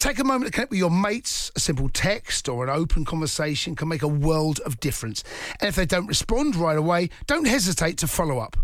[0.00, 1.52] Take a moment to connect with your mates.
[1.54, 5.22] A simple text or an open conversation can make a world of difference.
[5.60, 8.56] And if they don't respond right away, don't hesitate to follow up.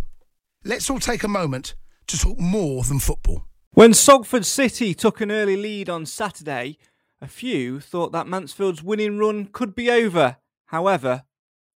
[0.64, 1.74] Let's all take a moment
[2.06, 3.44] to talk more than football.
[3.72, 6.78] When Salford City took an early lead on Saturday,
[7.20, 10.38] a few thought that Mansfield's winning run could be over.
[10.68, 11.24] However,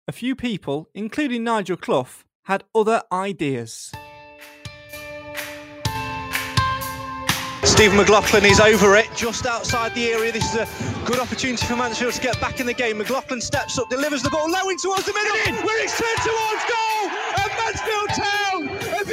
[0.07, 3.93] a few people, including Nigel Clough, had other ideas.
[7.79, 10.33] Stephen McLaughlin is over it, just outside the area.
[10.33, 10.67] This is a
[11.07, 12.99] good opportunity for Mansfield to get back in the game.
[12.99, 16.65] McLaughlin steps up, delivers the ball low in towards the middle, where it's turned towards
[16.67, 17.07] goal,
[17.39, 18.67] and Mansfield Town
[18.99, 19.07] have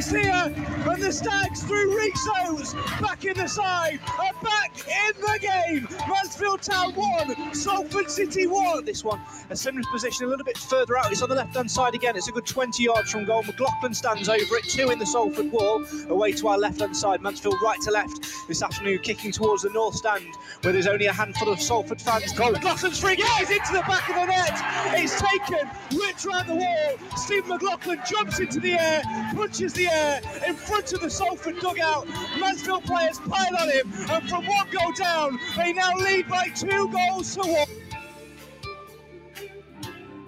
[0.00, 5.20] equalised here, and the Stags through Rhys Oates back in the side, are back in
[5.20, 5.88] the game.
[6.08, 8.84] Mansfield Town one, Salford City one.
[8.84, 11.10] This one, a similar position, a little bit further out.
[11.10, 12.16] It's on the left-hand side again.
[12.16, 13.42] It's a good 20 yards from goal.
[13.42, 17.20] McLaughlin stands over it, two in the Salford wall, away to our left-hand side.
[17.20, 20.24] Mansfield right to left this afternoon, kicking towards the north stand
[20.62, 22.32] where there's only a handful of Salford fans.
[22.32, 24.60] McLaughlin's free, yes, into the back of the net.
[24.98, 25.68] It's taken,
[25.98, 26.98] ripped around the wall.
[27.16, 29.02] Stephen McLaughlin jumps into the air,
[29.34, 32.06] punches the air in front of the Salford dugout.
[32.38, 36.88] Mansfield players pile on him, and from one goal down, they now lead by two
[36.90, 37.68] goals to one.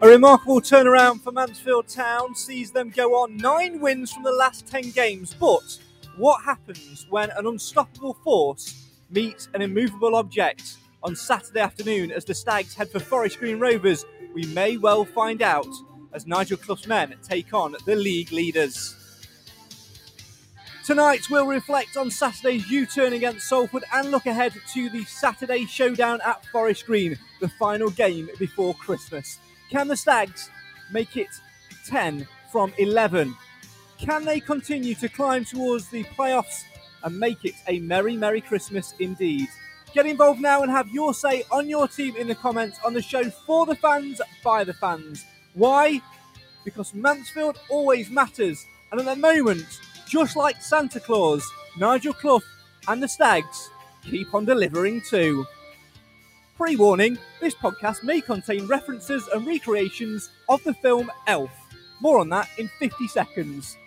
[0.03, 4.67] A remarkable turnaround for Mansfield Town sees them go on nine wins from the last
[4.67, 5.78] 10 games, but
[6.17, 12.34] what happens when an unstoppable force meets an immovable object on Saturday afternoon as the
[12.34, 14.05] Stags head for Forest Green Rovers?
[14.34, 15.69] We may well find out
[16.12, 18.97] as Nigel Clough's men take on the league leaders.
[20.84, 25.65] Tonight, we'll reflect on Saturday's U turn against Salford and look ahead to the Saturday
[25.65, 29.38] showdown at Forest Green, the final game before Christmas.
[29.71, 30.50] Can the Stags
[30.91, 31.28] make it
[31.87, 33.32] 10 from 11?
[33.97, 36.65] Can they continue to climb towards the playoffs
[37.04, 39.47] and make it a merry, merry Christmas indeed?
[39.94, 43.03] Get involved now and have your say on your team in the comments on the
[43.03, 45.25] show for the fans, by the fans.
[45.54, 46.00] Why?
[46.65, 48.66] Because Mansfield always matters.
[48.91, 49.81] And at the moment,
[50.12, 51.43] just like Santa Claus,
[51.78, 52.43] Nigel Clough
[52.87, 53.71] and the Stags
[54.03, 55.47] keep on delivering too.
[56.55, 61.51] Pre warning this podcast may contain references and recreations of the film Elf.
[62.03, 63.78] More on that in 50 seconds.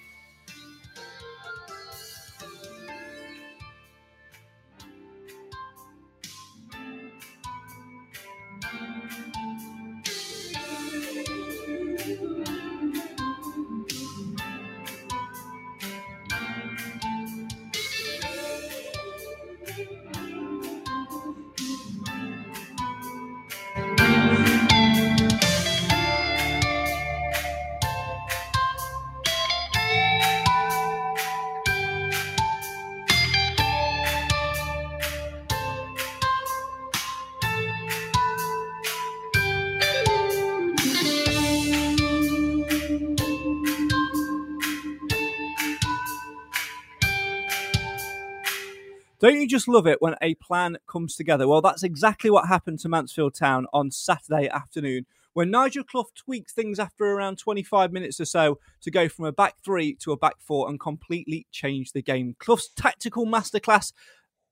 [49.25, 51.47] Don't you just love it when a plan comes together?
[51.47, 56.53] Well, that's exactly what happened to Mansfield Town on Saturday afternoon when Nigel Clough tweaks
[56.53, 60.17] things after around 25 minutes or so to go from a back three to a
[60.17, 62.35] back four and completely change the game.
[62.37, 63.93] Clough's tactical masterclass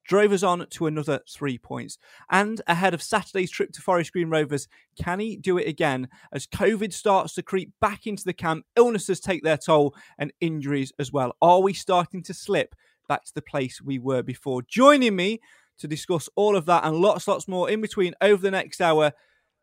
[0.08, 2.00] drove us on to another three points.
[2.32, 4.68] And ahead of Saturday's trip to Forest Green Rovers,
[5.00, 9.20] can he do it again as COVID starts to creep back into the camp, illnesses
[9.20, 11.36] take their toll, and injuries as well?
[11.44, 12.74] Are we starting to slip
[13.08, 14.62] back to the place we were before?
[14.62, 15.40] Joining me
[15.78, 19.14] to discuss all of that and lots, lots more in between over the next hour,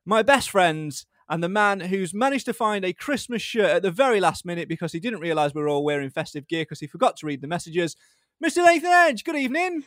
[0.05, 3.91] my best friends and the man who's managed to find a Christmas shirt at the
[3.91, 6.87] very last minute because he didn't realise we were all wearing festive gear because he
[6.89, 7.97] forgot to read the messages.
[8.45, 8.65] Mr.
[8.65, 9.85] Nathan Edge, good evening.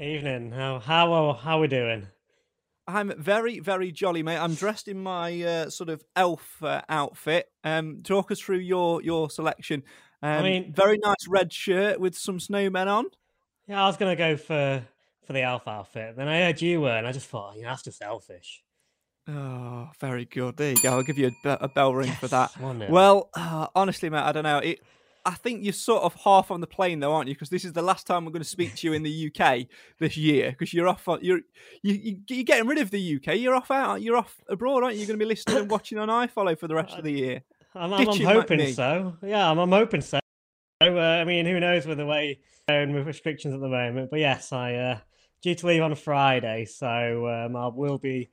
[0.00, 0.52] Evening.
[0.52, 2.06] How how are, how we doing?
[2.86, 4.38] I'm very, very jolly, mate.
[4.38, 7.46] I'm dressed in my uh, sort of elf uh, outfit.
[7.62, 9.82] Um, talk us through your your selection.
[10.22, 13.06] Um, I mean, very nice red shirt with some snowmen on.
[13.66, 14.82] Yeah, I was gonna go for
[15.26, 16.16] for the elf outfit.
[16.16, 18.62] Then I heard you were, and I just thought, you know, that's just elfish.
[19.28, 20.56] Oh, very good.
[20.56, 20.92] There you go.
[20.92, 22.50] I'll give you a, a bell ring yes, for that.
[22.88, 24.58] Well, uh, honestly, mate, I don't know.
[24.58, 24.80] It,
[25.26, 27.34] I think you're sort of half on the plane, though, aren't you?
[27.34, 29.66] Because this is the last time we're going to speak to you in the UK
[29.98, 30.52] this year.
[30.52, 31.06] Because you're off.
[31.06, 31.40] On, you're
[31.82, 33.36] you, you, are getting rid of the UK.
[33.36, 34.00] You're off out.
[34.00, 35.00] You're off abroad, aren't you?
[35.00, 37.42] You're going to be listening and watching on iFollow for the rest of the year.
[37.74, 39.16] I'm, I'm, I'm hoping so.
[39.22, 40.18] Yeah, I'm, I'm hoping so.
[40.80, 44.10] Uh, I mean, who knows with the way and with restrictions at the moment.
[44.10, 44.98] But yes, I uh,
[45.42, 48.30] due to leave on Friday, so um, I will be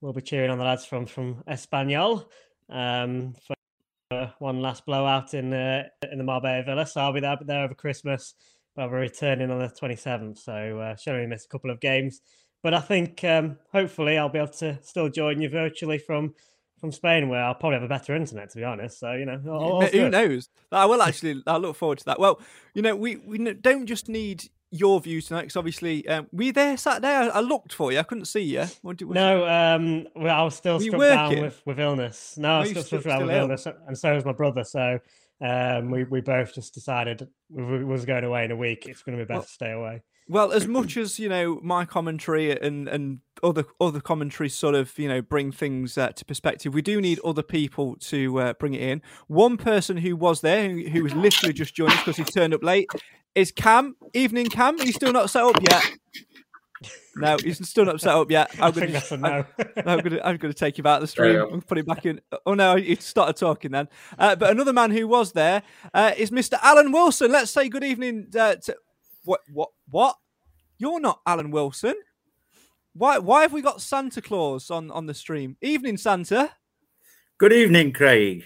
[0.00, 2.26] will be cheering on the lads from from Espanyol
[2.70, 3.54] um, for
[4.10, 6.86] uh, one last blowout in uh, in the Marbella Villa.
[6.86, 8.34] So I'll be there, there over Christmas,
[8.74, 10.38] but I'll be returning on the 27th.
[10.38, 12.20] So uh, should only miss a couple of games,
[12.62, 16.34] but I think um, hopefully I'll be able to still join you virtually from
[16.80, 18.98] from Spain, where I'll probably have a better internet, to be honest.
[18.98, 20.48] So you know, all, all who knows?
[20.72, 21.42] I will actually.
[21.46, 22.20] I look forward to that.
[22.20, 22.40] Well,
[22.74, 26.52] you know, we we don't just need your views tonight because obviously um, were you
[26.52, 27.08] there Saturday?
[27.08, 27.98] I, I, looked for you.
[27.98, 28.66] I couldn't see you.
[28.82, 32.36] What, what, no, um, well, I was still struck down with, with illness.
[32.36, 33.42] No, I was still struck down with Ill?
[33.42, 34.64] illness, and so was my brother.
[34.64, 34.98] So
[35.40, 38.86] um, we we both just decided we was going away in a week.
[38.86, 40.02] It's going to be better well, to stay away.
[40.28, 44.98] Well, as much as you know, my commentary and and other other commentaries sort of
[44.98, 46.74] you know bring things uh, to perspective.
[46.74, 49.02] We do need other people to uh, bring it in.
[49.26, 52.52] One person who was there, who, who was literally just joined us because he turned
[52.52, 52.90] up late,
[53.34, 53.96] is Cam.
[54.12, 54.78] Evening, Cam.
[54.78, 55.82] He's still not set up yet.
[57.16, 58.54] No, he's still not set up yet.
[58.60, 59.44] I'm going to, no.
[59.76, 61.86] I'm, going to, I'm going to take him out of the stream and put him
[61.86, 62.20] back in.
[62.46, 63.88] Oh no, he started talking then.
[64.18, 65.62] Uh, but another man who was there
[65.94, 66.58] uh, is Mr.
[66.62, 67.32] Alan Wilson.
[67.32, 68.76] Let's say good evening uh, to
[69.28, 69.40] what?
[69.52, 69.70] What?
[69.90, 70.16] What?
[70.78, 71.94] You're not Alan Wilson.
[72.94, 73.18] Why?
[73.18, 75.56] Why have we got Santa Claus on on the stream?
[75.60, 76.50] Evening, Santa.
[77.38, 78.44] Good evening, Craig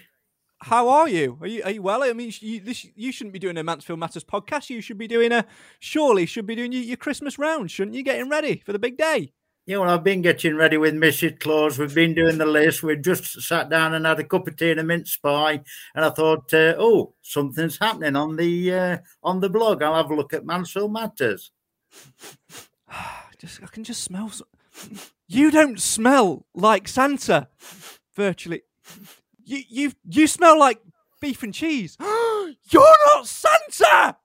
[0.63, 1.37] how are you?
[1.41, 2.03] Are you are you well?
[2.03, 4.69] I mean, you, this, you shouldn't be doing a Mansfield Matters podcast.
[4.69, 5.45] You should be doing a
[5.79, 8.03] surely should be doing your, your Christmas round, shouldn't you?
[8.03, 9.33] Getting ready for the big day.
[9.65, 11.39] Yeah, know, I've been getting ready with Mrs.
[11.39, 11.79] Claus.
[11.79, 12.83] We've been doing the list.
[12.83, 15.61] We've just sat down and had a cup of tea and a mince pie,
[15.95, 19.81] and I thought, uh, oh, something's happening on the uh, on the blog.
[19.81, 21.51] I'll have a look at Mansfield Matters.
[23.39, 24.29] just, I can just smell.
[25.29, 27.47] You don't smell like Santa,
[28.17, 28.63] virtually.
[29.45, 30.81] You you you smell like
[31.21, 31.95] beef and cheese.
[32.01, 34.17] You're not Santa.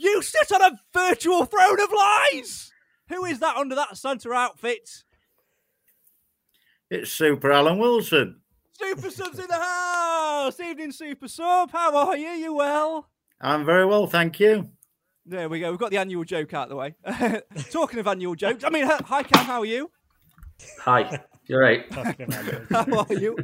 [0.00, 2.72] You sit on a virtual throne of lies.
[3.08, 5.04] Who is that under that Santa outfit?
[6.90, 8.40] It's Super Alan Wilson.
[8.72, 10.58] Super Sub's in the house.
[10.60, 11.70] Evening, Super Sub.
[11.70, 12.28] How are you?
[12.28, 13.08] You well?
[13.40, 14.70] I'm very well, thank you.
[15.26, 15.70] There we go.
[15.70, 16.94] We've got the annual joke out of the way.
[17.70, 19.90] Talking of annual jokes, I mean, hi Cam, how are you?
[20.80, 21.20] Hi.
[21.48, 21.86] You're right.
[22.70, 23.36] How are you?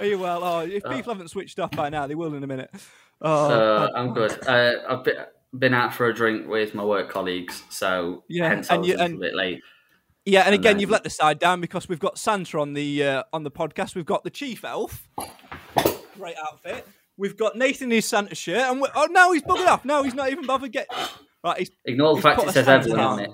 [0.00, 0.42] Are you well?
[0.42, 2.70] Oh, if uh, people haven't switched off by now, they will in a minute.
[3.22, 4.46] Oh, uh, I'm good.
[4.48, 5.14] Uh, I've been,
[5.58, 8.96] been out for a drink with my work colleagues, so yeah, hence I was you,
[8.98, 9.60] and, a bit late.
[10.24, 10.80] Yeah, and, and again, then...
[10.80, 13.94] you've let the side down because we've got Santa on the uh, on the podcast.
[13.94, 15.08] We've got the chief elf,
[16.16, 16.86] great outfit.
[17.16, 19.84] We've got Nathan in his Santa shirt, and oh no, he's buggered off.
[19.84, 20.88] No, he's not even bothered get.
[21.42, 23.30] Right, he's, ignore the fact it says everyone on it.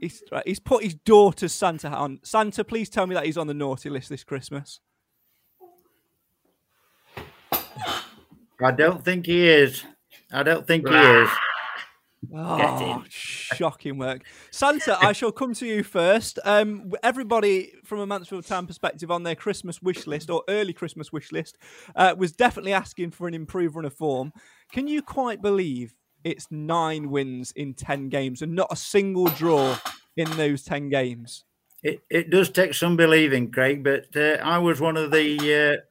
[0.00, 2.20] He's right, he's put his daughter's Santa hat on.
[2.24, 4.80] Santa, please tell me that he's on the naughty list this Christmas.
[8.62, 9.84] I don't think he is.
[10.34, 11.28] I don't think he is.
[12.34, 14.22] Oh, shocking work.
[14.50, 16.38] Santa, I shall come to you first.
[16.44, 21.12] Um, everybody from a Mansfield Town perspective on their Christmas wish list or early Christmas
[21.12, 21.58] wish list
[21.94, 24.32] uh, was definitely asking for an improved run of form.
[24.72, 29.76] Can you quite believe it's nine wins in 10 games and not a single draw
[30.16, 31.44] in those 10 games.
[31.82, 35.82] It, it does take some believing, Craig, but uh, I was one of the uh,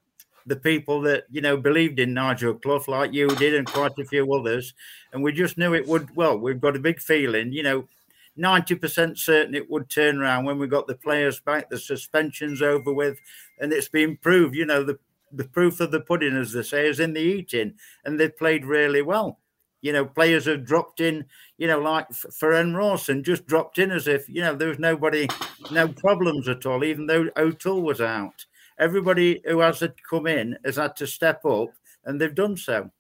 [0.46, 4.06] the people that you know believed in Nigel Clough, like you did, and quite a
[4.06, 4.74] few others,
[5.12, 6.16] and we just knew it would.
[6.16, 7.88] Well, we've got a big feeling, you know,
[8.36, 12.62] ninety percent certain it would turn around when we got the players back, the suspensions
[12.62, 13.20] over with,
[13.60, 14.56] and it's been proved.
[14.56, 15.00] You know, the
[15.32, 17.74] the proof of the pudding, as they say, is in the eating,
[18.06, 19.40] and they've played really well.
[19.82, 21.26] You know, players have dropped in,
[21.58, 25.28] you know, like Farrend Rawson just dropped in as if, you know, there was nobody,
[25.72, 28.46] no problems at all, even though O'Toole was out.
[28.80, 31.70] Everybody who has to come in has had to step up,
[32.06, 32.92] and they've done so.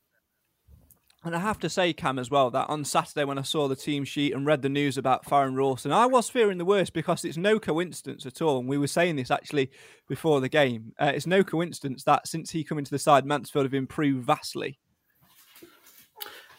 [1.25, 3.77] And I have to say, Cam, as well, that on Saturday when I saw the
[3.77, 7.23] team sheet and read the news about Farrend Rawson, I was fearing the worst because
[7.23, 8.59] it's no coincidence at all.
[8.59, 9.71] And we were saying this actually
[10.09, 10.91] before the game.
[10.99, 14.79] Uh, it's no coincidence that since he come into the side, Mansfield have improved vastly.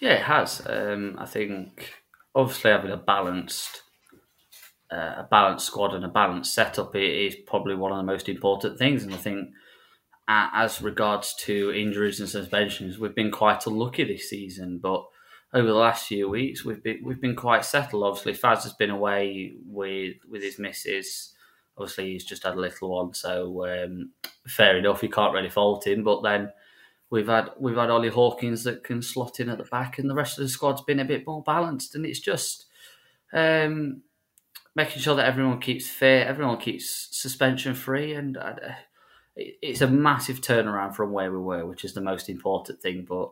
[0.00, 0.62] Yeah, it has.
[0.66, 1.92] Um, I think
[2.34, 3.82] obviously having a balanced,
[4.90, 8.78] uh, a balanced squad and a balanced setup is probably one of the most important
[8.78, 9.02] things.
[9.02, 9.50] And I think
[10.28, 14.78] as regards to injuries and suspensions, we've been quite unlucky this season.
[14.78, 15.04] But
[15.52, 18.04] over the last few weeks, we've been we've been quite settled.
[18.04, 21.34] Obviously, Faz has been away with with his missus.
[21.76, 24.10] Obviously, he's just had a little one, so um,
[24.46, 25.02] fair enough.
[25.02, 26.04] You can't really fault him.
[26.04, 26.52] But then
[27.10, 30.14] we've had we've had Ollie Hawkins that can slot in at the back, and the
[30.14, 31.94] rest of the squad's been a bit more balanced.
[31.94, 32.66] And it's just
[33.32, 34.02] um,
[34.74, 38.36] making sure that everyone keeps fit, everyone keeps suspension free, and.
[38.36, 38.54] Uh,
[39.36, 43.04] it's a massive turnaround from where we were, which is the most important thing.
[43.08, 43.30] But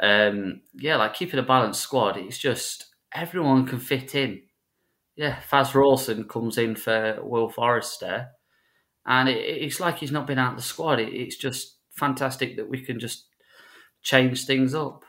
[0.00, 4.42] um, yeah, like keeping a balanced squad, it's just everyone can fit in.
[5.16, 8.28] Yeah, Faz Rawson comes in for Will Forrester,
[9.04, 11.00] and it, it's like he's not been out of the squad.
[11.00, 13.26] It, it's just fantastic that we can just
[14.02, 15.04] change things up.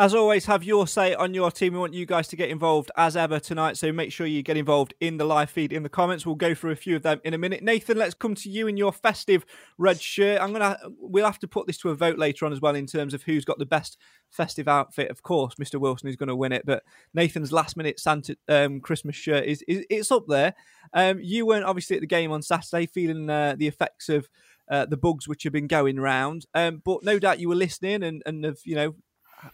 [0.00, 1.74] As always, have your say on your team.
[1.74, 4.56] We want you guys to get involved as ever tonight, so make sure you get
[4.56, 6.24] involved in the live feed in the comments.
[6.24, 7.62] We'll go through a few of them in a minute.
[7.62, 9.44] Nathan, let's come to you in your festive
[9.76, 10.40] red shirt.
[10.40, 12.86] I'm gonna we'll have to put this to a vote later on as well in
[12.86, 13.98] terms of who's got the best
[14.30, 15.10] festive outfit.
[15.10, 15.78] Of course, Mr.
[15.78, 19.62] Wilson is going to win it, but Nathan's last minute Santa um, Christmas shirt is,
[19.68, 20.54] is it's up there.
[20.94, 24.30] Um, you weren't obviously at the game on Saturday, feeling uh, the effects of.
[24.70, 26.46] Uh, the bugs which have been going around.
[26.54, 28.94] Um, but no doubt you were listening and, and have, you know,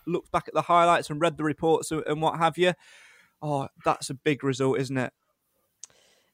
[0.06, 2.72] looked back at the highlights and read the reports and what have you.
[3.42, 5.12] Oh, that's a big result, isn't it?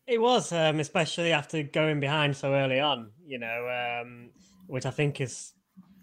[0.07, 4.31] It was, um, especially after going behind so early on, you know, um,
[4.67, 5.53] which I think is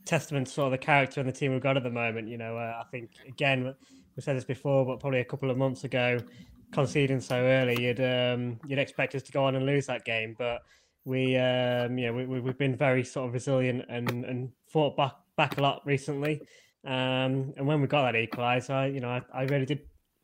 [0.06, 2.28] testament to sort of the character and the team we've got at the moment.
[2.28, 3.76] You know, uh, I think, again,
[4.16, 6.18] we said this before, but probably a couple of months ago,
[6.72, 10.36] conceding so early, you'd um, you'd expect us to go on and lose that game.
[10.38, 10.62] But
[11.06, 15.14] we, um, you know, we, we've been very sort of resilient and, and fought back,
[15.36, 16.42] back a lot recently.
[16.86, 19.82] Um, and when we got that equaliser, you know, I, I, really did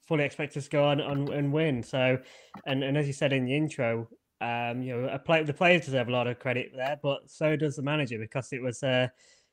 [0.08, 1.84] fully expect us to go on and, and win.
[1.84, 2.18] So,
[2.66, 4.08] and, and as you said in the intro,
[4.40, 7.76] um, you know, play, the players deserve a lot of credit there, but so does
[7.76, 9.12] the manager because it was a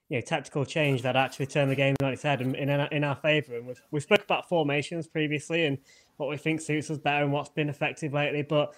[0.09, 3.03] you know tactical change that actually turned the game on its head in, in, in
[3.03, 3.57] our favour.
[3.57, 5.79] And we've, we spoke about formations previously and
[6.19, 8.75] what we think suits us better and what's been effective lately, but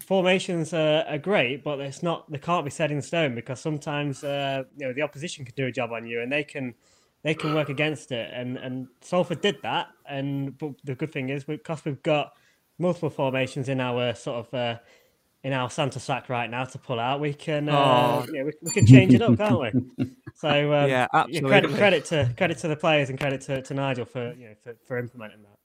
[0.00, 4.24] formations are, are, great, but it's not they can't be set in stone because sometimes
[4.24, 6.74] uh, you know the opposition can do a job on you and they can
[7.22, 8.30] they can work against it.
[8.32, 9.88] And and Salford did that.
[10.08, 12.32] And but the good thing is because we've got
[12.78, 14.78] multiple formations in our sort of uh,
[15.44, 18.26] in our Santa sack right now to pull out, we can uh, oh.
[18.32, 19.60] yeah, we, we, can change it up, can't
[19.98, 20.06] we?
[20.34, 21.48] So um, yeah, absolutely.
[21.48, 24.54] Credit, credit to credit to the players and credit to, to Nigel for you know
[24.62, 25.57] for, for implementing that.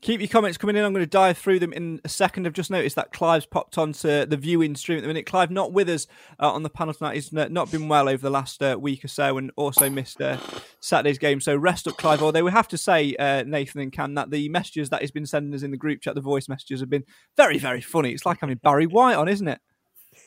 [0.00, 0.84] Keep your comments coming in.
[0.84, 2.46] I'm going to dive through them in a second.
[2.46, 5.26] I've just noticed that Clive's popped onto the viewing stream at the minute.
[5.26, 6.06] Clive, not with us
[6.38, 7.14] uh, on the panel tonight.
[7.14, 10.38] He's not been well over the last uh, week or so and also missed uh,
[10.78, 11.40] Saturday's game.
[11.40, 12.22] So rest up, Clive.
[12.22, 15.26] Although we have to say, uh, Nathan and Cam, that the messages that he's been
[15.26, 17.04] sending us in the group chat, the voice messages, have been
[17.36, 18.12] very, very funny.
[18.12, 19.60] It's like having Barry White on, isn't it?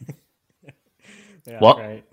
[1.45, 1.77] yeah, what?
[1.77, 2.03] Great.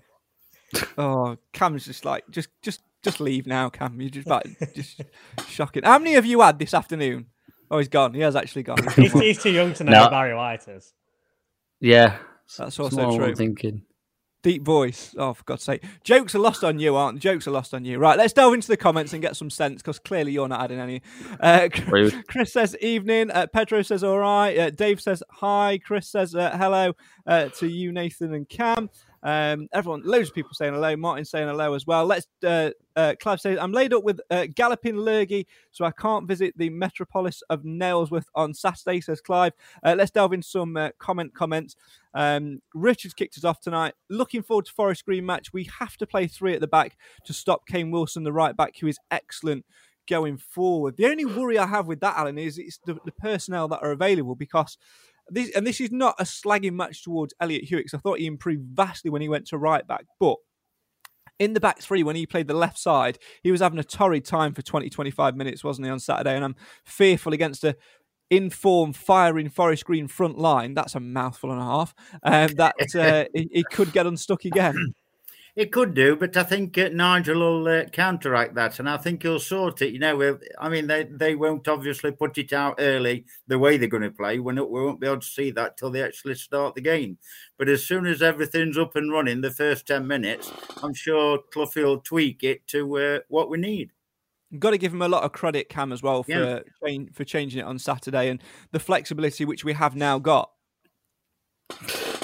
[0.97, 3.99] Oh, Cam's just like, just, just, just leave now, Cam.
[3.99, 5.01] You're just like, just
[5.49, 5.83] shocking.
[5.83, 7.25] How many have you had this afternoon?
[7.71, 8.13] Oh, he's gone.
[8.13, 8.79] He has actually gone.
[8.95, 10.09] he's, he's, too young to know no.
[10.09, 10.93] Barry White is.
[11.79, 12.17] Yeah,
[12.57, 13.25] that's also true.
[13.25, 13.83] I'm thinking.
[14.41, 15.13] Deep voice.
[15.17, 15.83] Oh, for God's sake.
[16.05, 17.19] Jokes are lost on you, aren't they?
[17.19, 17.99] Jokes are lost on you.
[17.99, 20.79] Right, let's delve into the comments and get some sense because clearly you're not adding
[20.79, 21.01] any.
[21.41, 21.67] Uh,
[22.29, 23.31] Chris says evening.
[23.31, 24.57] Uh, Pedro says all right.
[24.57, 25.77] Uh, Dave says hi.
[25.83, 26.93] Chris says uh, hello
[27.27, 28.89] uh, to you, Nathan and Cam.
[29.21, 30.95] Um, everyone, loads of people saying hello.
[30.95, 32.05] Martin saying hello as well.
[32.05, 32.27] Let's.
[32.43, 36.53] Uh, uh, Clive says, "I'm laid up with uh, galloping lurgy, so I can't visit
[36.57, 39.53] the metropolis of Nailsworth on Saturday." Says Clive.
[39.83, 41.75] Uh, let's delve into some uh, comment comments.
[42.13, 43.93] Um, Richard's kicked us off tonight.
[44.09, 45.53] Looking forward to Forest Green match.
[45.53, 48.77] We have to play three at the back to stop Kane Wilson, the right back,
[48.79, 49.65] who is excellent
[50.09, 50.97] going forward.
[50.97, 53.91] The only worry I have with that, Alan, is it's the, the personnel that are
[53.91, 54.77] available because
[55.31, 57.91] this, and this is not a slagging match towards Elliott Hewitt.
[57.93, 60.35] I thought he improved vastly when he went to right back, but
[61.39, 64.25] in the back three when he played the left side, he was having a torrid
[64.25, 66.35] time for 20, 25 minutes, wasn't he, on Saturday?
[66.35, 66.55] And I'm
[66.85, 67.75] fearful against a
[68.29, 70.73] informed, firing Forest Green front line.
[70.73, 71.93] That's a mouthful and a half.
[72.23, 74.75] Um, that uh, he, he, could get unstuck again.
[75.55, 79.23] It could do, but I think uh, Nigel will uh, counteract that, and I think
[79.23, 79.91] he'll sort it.
[79.91, 83.89] You know, I mean, they, they won't obviously put it out early the way they're
[83.89, 84.39] going to play.
[84.39, 87.17] we we won't be able to see that till they actually start the game.
[87.57, 90.51] But as soon as everything's up and running, the first ten minutes,
[90.81, 93.91] I'm sure Clough will tweak it to uh, what we need.
[94.59, 96.99] got to give him a lot of credit, Cam, as well for Yeah.
[97.13, 98.41] for changing it on Saturday and
[98.71, 100.51] the flexibility which we have now got.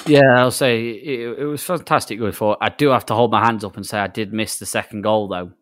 [0.06, 2.58] Yeah, I'll say it, it was fantastic going forward.
[2.60, 5.02] I do have to hold my hands up and say I did miss the second
[5.02, 5.52] goal though.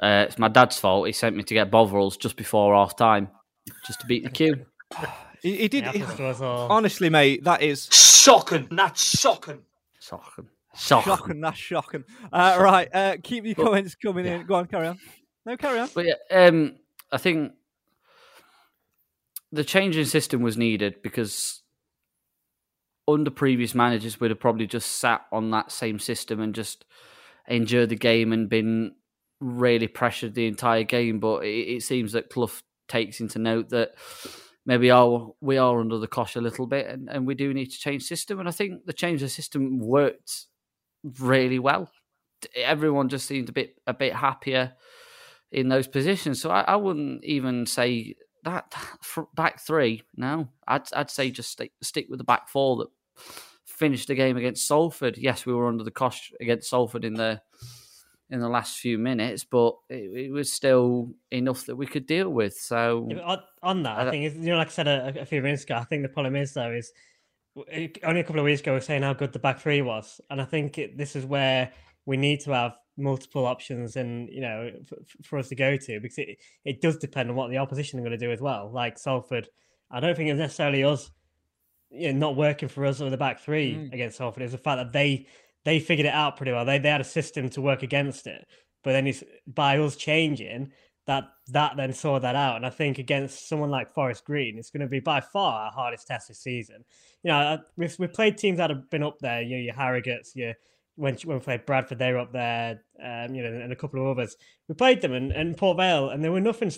[0.00, 1.06] Uh, it's my dad's fault.
[1.06, 3.28] He sent me to get Bovrils just before half time,
[3.86, 4.66] just to beat the queue.
[5.42, 5.84] He, he did.
[5.84, 6.70] Yeah, happens to us all.
[6.70, 7.88] honestly, mate, that is
[8.20, 8.68] Shocking.
[8.70, 9.62] That's shocking.
[9.98, 10.48] Shocking.
[10.76, 11.12] Shocking.
[11.12, 11.40] shocking.
[11.40, 12.04] That's shocking.
[12.30, 14.44] Uh, right, uh, keep your comments coming in.
[14.44, 14.98] Go on, carry on.
[15.46, 15.88] No, carry on.
[15.94, 16.76] But yeah, um,
[17.10, 17.52] I think
[19.50, 21.59] the changing system was needed because
[23.12, 26.84] under previous managers would have probably just sat on that same system and just
[27.48, 28.94] endured the game and been
[29.40, 31.20] really pressured the entire game.
[31.20, 33.92] But it, it seems that Clough takes into note that
[34.66, 37.70] maybe our, we are under the cosh a little bit and, and we do need
[37.70, 38.38] to change system.
[38.38, 40.46] And I think the change of system worked
[41.18, 41.90] really well.
[42.54, 44.72] Everyone just seemed a bit a bit happier
[45.52, 46.40] in those positions.
[46.40, 48.14] So I, I wouldn't even say
[48.44, 48.74] that
[49.34, 50.02] back three.
[50.16, 52.88] No, I'd I'd say just stick stick with the back four that
[53.64, 55.16] finished the game against Salford.
[55.16, 57.40] Yes, we were under the cosh against Salford in the
[58.30, 62.30] in the last few minutes, but it, it was still enough that we could deal
[62.30, 62.54] with.
[62.54, 65.42] So Yeah, on, that, I I, think you know, like I said a, a few
[65.42, 66.92] minutes ago, I think the problem is though is
[68.04, 70.20] only a couple of weeks ago we were saying how good the back three was,
[70.30, 71.72] and I think it, this is where
[72.06, 75.76] we need to have multiple options and you know f- f- for us to go
[75.76, 78.40] to because it it does depend on what the opposition are going to do as
[78.40, 78.70] well.
[78.72, 79.48] Like Salford,
[79.90, 81.10] I don't think it's necessarily us,
[81.90, 83.92] you know, not working for us with the back three Mm.
[83.92, 84.42] against Salford.
[84.42, 85.26] It's the fact that they
[85.64, 86.64] they figured it out pretty well.
[86.64, 88.46] They they had a system to work against it,
[88.82, 90.72] but then it's by us changing
[91.06, 92.56] that that then saw that out.
[92.56, 95.72] And I think against someone like Forest Green, it's going to be by far our
[95.72, 96.84] hardest test this season.
[97.22, 99.42] You know, uh, we've we've played teams that have been up there.
[99.42, 100.54] You know, your Harrogates, your
[100.96, 102.82] when when we played Bradford, they were up there.
[103.02, 104.36] Um, you know, and a couple of others.
[104.68, 106.70] We played them and, and Port Vale, and they were nothing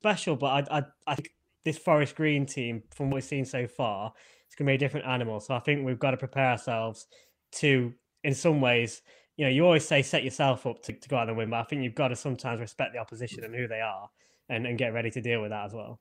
[0.00, 0.36] special.
[0.36, 1.30] But I I I think
[1.64, 4.12] this Forest Green team, from what we've seen so far,
[4.52, 5.40] it's going to be a different animal.
[5.40, 7.06] So I think we've got to prepare ourselves
[7.52, 7.90] to,
[8.22, 9.00] in some ways,
[9.38, 11.60] you know, you always say set yourself up to, to go out and win, but
[11.60, 14.10] I think you've got to sometimes respect the opposition and who they are
[14.50, 16.00] and, and get ready to deal with that as well.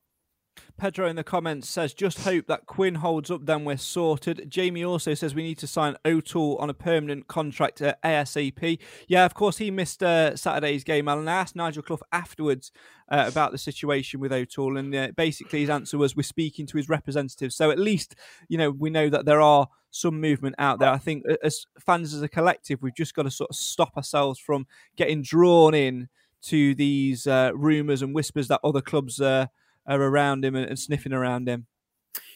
[0.77, 4.49] Pedro in the comments says, just hope that Quinn holds up, then we're sorted.
[4.49, 8.79] Jamie also says we need to sign O'Toole on a permanent contract at ASAP.
[9.07, 11.07] Yeah, of course, he missed uh, Saturday's game.
[11.07, 12.71] And I asked Nigel Clough afterwards
[13.09, 16.77] uh, about the situation with O'Toole, and uh, basically his answer was we're speaking to
[16.77, 17.55] his representatives.
[17.55, 18.15] So at least,
[18.47, 20.89] you know, we know that there are some movement out there.
[20.89, 24.39] I think as fans as a collective, we've just got to sort of stop ourselves
[24.39, 26.07] from getting drawn in
[26.43, 29.45] to these uh, rumours and whispers that other clubs uh,
[29.85, 31.67] are around him and, and sniffing around him.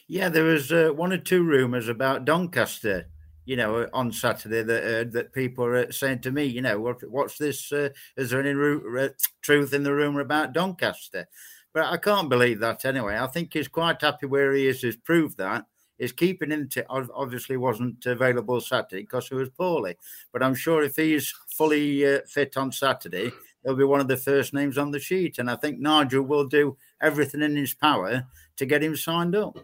[0.08, 3.06] Yeah, there was uh, one or two rumours about Doncaster.
[3.44, 7.08] You know, on Saturday that uh, that people are saying to me, you know, what,
[7.08, 7.70] what's this?
[7.70, 11.28] Uh, is there any ru- uh, truth in the rumour about Doncaster?
[11.72, 13.16] But I can't believe that anyway.
[13.16, 14.82] I think he's quite happy where he is.
[14.82, 15.64] Has proved that.
[15.96, 19.96] His keeping in t- ob- obviously wasn't available Saturday because he was poorly.
[20.32, 23.30] But I'm sure if he's fully uh, fit on Saturday,
[23.62, 25.38] he'll be one of the first names on the sheet.
[25.38, 29.58] And I think Nigel will do everything in his power to get him signed up.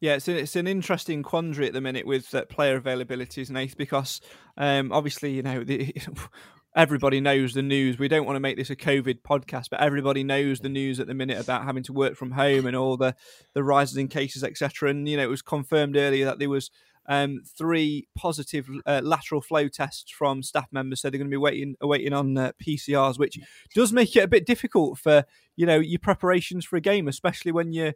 [0.00, 3.76] Yeah, it's, a, it's an interesting quandary at the minute with uh, player availabilities, Nath,
[3.76, 4.20] because
[4.56, 5.94] um, obviously, you know, the,
[6.76, 7.98] everybody knows the news.
[7.98, 11.06] We don't want to make this a COVID podcast, but everybody knows the news at
[11.06, 13.16] the minute about having to work from home and all the,
[13.54, 14.90] the rises in cases, etc.
[14.90, 16.70] And, you know, it was confirmed earlier that there was
[17.06, 21.00] um, three positive uh, lateral flow tests from staff members.
[21.00, 23.38] So they're going to be waiting, waiting on uh, PCRs, which
[23.74, 25.24] does make it a bit difficult for,
[25.56, 27.94] you know, your preparations for a game, especially when you're,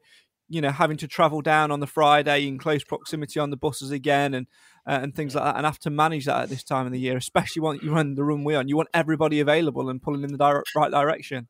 [0.49, 3.91] you know, having to travel down on the Friday in close proximity on the buses
[3.91, 4.47] again and
[4.87, 6.99] uh, and things like that, and have to manage that at this time of the
[6.99, 8.69] year, especially when you run the run we on.
[8.69, 11.49] You want everybody available and pulling in the right direction.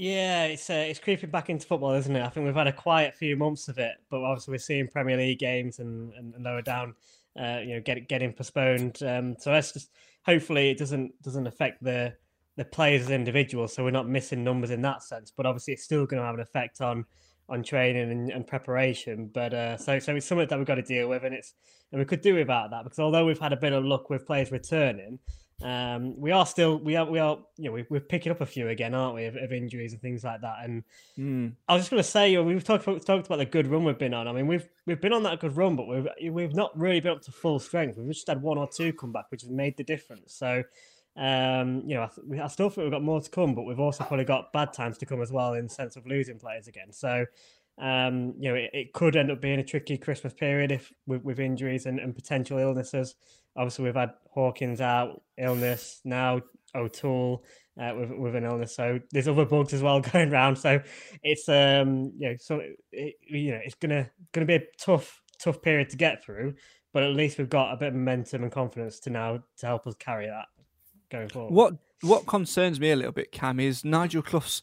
[0.00, 2.22] Yeah, it's uh, it's creeping back into football, isn't it?
[2.22, 5.18] I think we've had a quiet few months of it, but obviously we're seeing Premier
[5.18, 6.94] League games and, and, lower down,
[7.38, 9.02] uh, you know, get, getting postponed.
[9.02, 9.90] Um, so let's just
[10.24, 12.14] hopefully it doesn't doesn't affect the
[12.56, 15.30] the players as individuals, so we're not missing numbers in that sense.
[15.36, 17.04] But obviously, it's still going to have an effect on
[17.50, 19.30] on training and, and preparation.
[19.30, 21.52] But uh, so so it's something that we've got to deal with, and it's
[21.92, 24.24] and we could do without that because although we've had a bit of luck with
[24.24, 25.18] players returning,
[25.62, 28.46] um, we are still we are we are you know we, we're picking up a
[28.46, 30.56] few again, aren't we, of, of injuries and things like that.
[30.64, 30.84] And
[31.18, 31.54] Mm.
[31.68, 33.84] I was just going to say, you know, we've talked talked about the good run
[33.84, 34.26] we've been on.
[34.26, 37.12] I mean, we've we've been on that good run, but we've we've not really been
[37.12, 37.98] up to full strength.
[37.98, 40.34] We've just had one or two come back, which has made the difference.
[40.34, 40.62] So.
[41.16, 44.04] Um, you know, I, I still think we've got more to come, but we've also
[44.04, 46.92] probably got bad times to come as well in the sense of losing players again.
[46.92, 47.26] So,
[47.78, 51.24] um, you know, it, it could end up being a tricky Christmas period if with,
[51.24, 53.16] with injuries and, and potential illnesses.
[53.56, 56.40] Obviously, we've had Hawkins out, illness now.
[56.74, 57.44] O'Toole
[57.80, 58.74] uh, with with an illness.
[58.74, 60.56] So there's other bugs as well going around.
[60.56, 60.80] So
[61.22, 62.60] it's um you know so
[62.92, 66.54] it, you know it's gonna gonna be a tough tough period to get through.
[66.92, 69.86] But at least we've got a bit of momentum and confidence to now to help
[69.86, 70.46] us carry that
[71.10, 71.52] going forward.
[71.52, 74.62] What what concerns me a little bit, Cam, is Nigel Clough's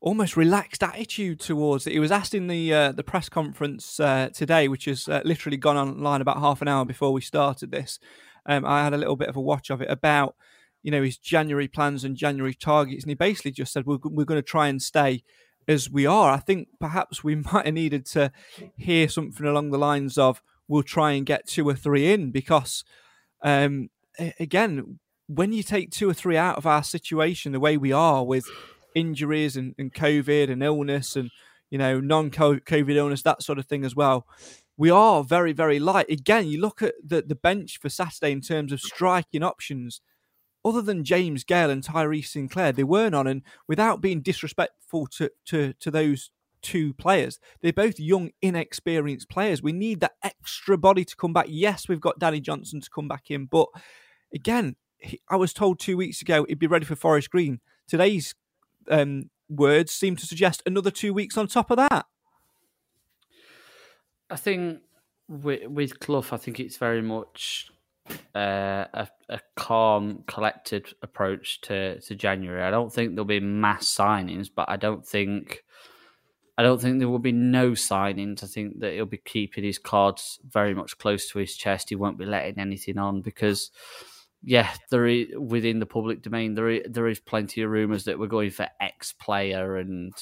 [0.00, 1.92] almost relaxed attitude towards it.
[1.92, 5.56] He was asked in the uh, the press conference uh, today, which has uh, literally
[5.56, 7.98] gone online about half an hour before we started this.
[8.46, 10.36] Um, I had a little bit of a watch of it about
[10.82, 14.24] you know his January plans and January targets, and he basically just said we're we're
[14.24, 15.22] going to try and stay
[15.68, 16.30] as we are.
[16.30, 18.32] I think perhaps we might have needed to
[18.76, 22.84] hear something along the lines of we'll try and get two or three in because
[23.42, 23.88] um,
[24.40, 28.24] again when you take two or three out of our situation the way we are
[28.24, 28.46] with
[28.96, 31.30] injuries and, and COVID and illness and
[31.70, 34.26] you know non-COVID illness that sort of thing as well.
[34.76, 36.10] We are very very light.
[36.10, 40.00] Again, you look at the the bench for Saturday in terms of striking options.
[40.64, 43.28] Other than James Gale and Tyrese Sinclair, they weren't on.
[43.28, 46.30] And without being disrespectful to to to those
[46.62, 49.62] two players, they're both young, inexperienced players.
[49.62, 51.46] We need that extra body to come back.
[51.48, 53.68] Yes, we've got Danny Johnson to come back in, but
[54.34, 54.74] again,
[55.28, 57.60] I was told two weeks ago he'd be ready for Forest Green.
[57.86, 58.34] Today's
[58.90, 62.06] um, words seem to suggest another two weeks on top of that.
[64.28, 64.80] I think
[65.28, 67.70] with, with Clough, I think it's very much
[68.34, 72.62] uh, a, a, calm, collected approach to, to January.
[72.62, 75.64] I don't think there'll be mass signings, but I don't think
[76.58, 78.42] I don't think there will be no signings.
[78.42, 81.90] I think that he'll be keeping his cards very much close to his chest.
[81.90, 83.70] He won't be letting anything on because
[84.46, 88.16] yeah, there is within the public domain there is, there is plenty of rumours that
[88.16, 90.14] we're going for X player and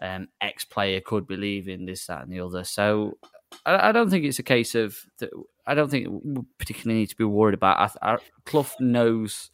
[0.00, 2.64] um, X player could be leaving this, that, and the other.
[2.64, 3.18] So
[3.66, 5.28] I, I, don't think it's a case of that.
[5.66, 7.98] I don't think we particularly need to be worried about.
[8.00, 9.50] I, I, Clough knows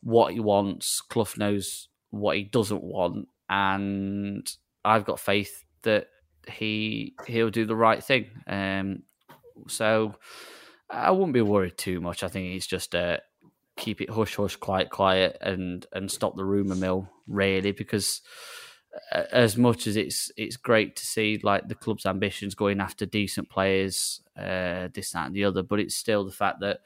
[0.00, 1.00] what he wants.
[1.00, 4.48] Clough knows what he doesn't want, and
[4.84, 6.06] I've got faith that
[6.46, 8.30] he he'll do the right thing.
[8.46, 9.02] Um,
[9.66, 10.14] so
[10.90, 12.22] I wouldn't be worried too much.
[12.22, 13.18] I think it's just uh,
[13.76, 18.22] keep it hush hush, quiet, quiet, and and stop the rumor mill really because
[19.12, 23.06] uh, as much as it's it's great to see like the club's ambitions going after
[23.06, 26.80] decent players, uh, this that and the other, but it's still the fact that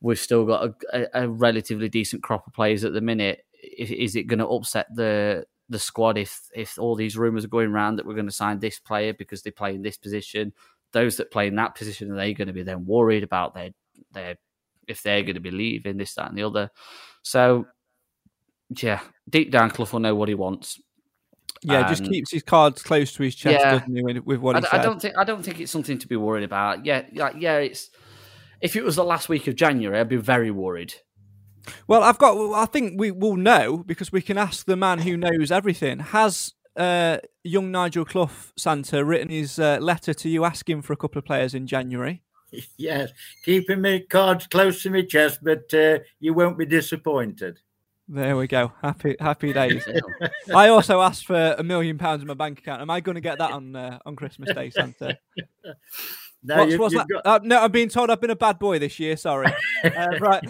[0.00, 3.44] we've still got a, a, a relatively decent crop of players at the minute.
[3.78, 7.70] Is it going to upset the the squad if if all these rumors are going
[7.70, 10.52] around that we're going to sign this player because they play in this position
[10.92, 13.70] those that play in that position are they going to be then worried about their
[14.12, 14.36] their
[14.88, 16.70] if they're going to be leaving this that and the other?
[17.22, 17.66] So
[18.80, 20.80] yeah deep down Clough will know what he wants.
[21.62, 24.40] Yeah and, just um, keeps his cards close to his chest yeah, doesn't he with
[24.40, 26.84] what he I, I, don't think I don't think it's something to be worried about.
[26.84, 27.90] Yeah like yeah it's
[28.60, 30.94] if it was the last week of January I'd be very worried.
[31.86, 32.36] Well, I've got.
[32.54, 36.00] I think we will know because we can ask the man who knows everything.
[36.00, 40.96] Has uh, young Nigel Clough Santa written his uh, letter to you asking for a
[40.96, 42.22] couple of players in January?
[42.76, 43.10] Yes,
[43.46, 47.58] keeping my cards close to my chest, but uh, you won't be disappointed.
[48.08, 48.72] There we go.
[48.82, 49.88] Happy happy days.
[50.54, 52.82] I also asked for a million pounds in my bank account.
[52.82, 55.16] Am I going to get that on uh, on Christmas Day, Santa?
[56.44, 57.06] No, what's, you, what's that?
[57.08, 57.24] Got...
[57.24, 59.16] Uh, no, I'm being told I've been a bad boy this year.
[59.16, 59.46] Sorry.
[59.84, 60.42] Uh, right.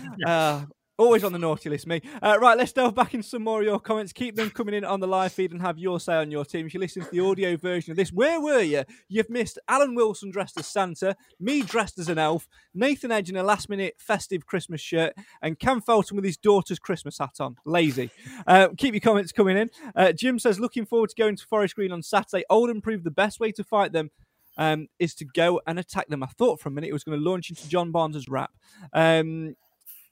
[1.03, 2.01] Always on the naughty list, me.
[2.23, 4.13] Uh, right, let's delve back in some more of your comments.
[4.13, 6.65] Keep them coming in on the live feed and have your say on your team.
[6.65, 8.85] If you listen to the audio version of this, where were you?
[9.09, 13.37] You've missed Alan Wilson dressed as Santa, me dressed as an elf, Nathan Edge in
[13.37, 15.13] a last minute festive Christmas shirt,
[15.43, 17.57] and Cam Felton with his daughter's Christmas hat on.
[17.67, 18.13] Lazy.
[18.47, 19.71] Uh, keep your comments coming in.
[19.97, 22.45] Uh, Jim says, looking forward to going to Forest Green on Saturday.
[22.49, 24.13] Oldham proved the best way to fight them
[24.57, 26.23] um, is to go and attack them.
[26.23, 28.53] I thought for a minute it was going to launch into John Barnes' rap.
[28.93, 29.57] Um,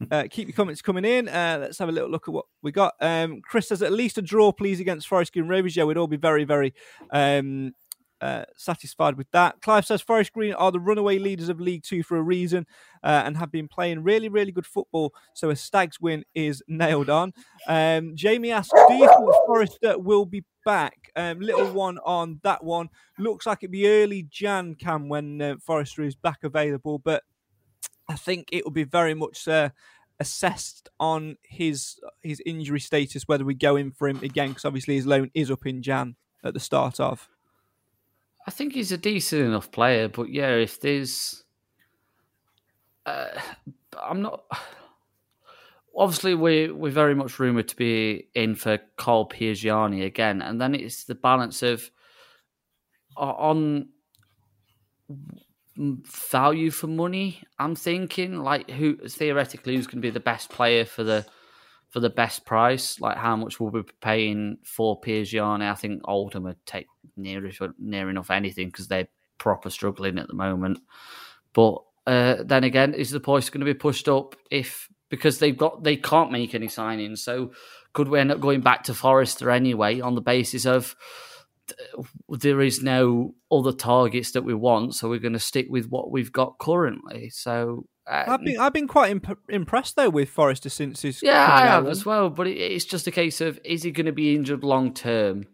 [0.11, 1.29] uh, keep your comments coming in.
[1.29, 2.95] Uh, let's have a little look at what we got.
[3.01, 5.77] Um, Chris says at least a draw, please, against Forest Green Rovers.
[5.77, 6.75] Yeah, we'd all be very, very
[7.11, 7.73] um,
[8.21, 9.61] uh, satisfied with that.
[9.63, 12.67] Clive says Forest Green are the runaway leaders of League Two for a reason
[13.03, 15.15] uh, and have been playing really, really good football.
[15.35, 17.33] So a Stags win is nailed on.
[17.67, 21.11] Um, Jamie asks, do you think Forest will be back?
[21.17, 22.89] Um, little one on that one.
[23.19, 27.23] Looks like it'd be early Jan, Cam, when uh, Forrester is back available, but
[28.11, 29.71] I think it will be very much uh,
[30.19, 34.97] assessed on his his injury status whether we go in for him again because obviously
[34.97, 37.29] his loan is up in Jan at the start of.
[38.49, 41.45] I think he's a decent enough player, but yeah, if there's,
[43.07, 43.29] uh,
[44.03, 44.45] I'm not.
[45.97, 50.75] Obviously, we we're very much rumored to be in for Carl Piergianni again, and then
[50.75, 51.91] it's the balance of
[53.17, 53.89] on
[55.77, 57.43] value for money.
[57.59, 61.27] I'm thinking like who theoretically who's going to be the best player for the
[61.91, 66.03] for the best price, like how much will we'll be paying for Piergianni, I think
[66.05, 70.79] Oldham would take near near enough anything because they're proper struggling at the moment.
[71.53, 75.57] But uh, then again, is the price going to be pushed up if because they've
[75.57, 77.19] got they can't make any signings?
[77.19, 77.51] So
[77.93, 80.95] could we end up going back to Forrester anyway on the basis of
[82.29, 86.11] there is no other targets that we want, so we're going to stick with what
[86.11, 87.31] we've got currently.
[87.31, 91.49] So uh, I've been I've been quite imp- impressed though with Forrester since his yeah
[91.51, 92.31] I have as well.
[92.31, 95.47] But it, it's just a case of is he going to be injured long term?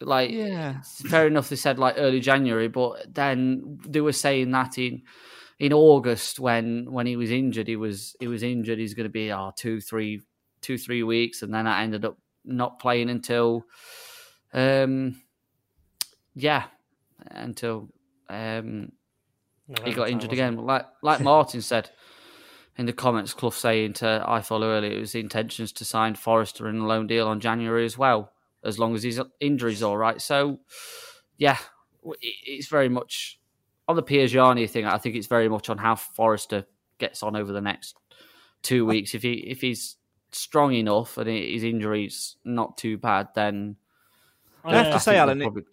[0.00, 1.48] Like yeah, fair enough.
[1.48, 5.02] They said like early January, but then they were saying that in
[5.58, 8.78] in August when when he was injured, he was he was injured.
[8.78, 10.22] He's going to be oh, two three
[10.60, 13.64] two three weeks, and then I ended up not playing until
[14.54, 15.20] um
[16.34, 16.64] yeah
[17.30, 17.88] until
[18.30, 18.92] um
[19.84, 20.56] he got injured again.
[20.56, 21.90] Like like Martin said
[22.76, 26.14] in the comments, Clough saying to I follow earlier, it was the intentions to sign
[26.14, 28.32] Forrester in a loan deal on January as well,
[28.64, 30.20] as long as his injury's all right.
[30.20, 30.58] So,
[31.36, 31.58] yeah,
[32.20, 33.40] it's very much
[33.86, 34.86] on the Piergianni thing.
[34.86, 36.66] I think it's very much on how Forrester
[36.98, 37.96] gets on over the next
[38.62, 39.14] two weeks.
[39.14, 39.96] If he if he's
[40.32, 43.76] strong enough and his injury's not too bad, then
[44.64, 45.64] I have to say, Alan, probably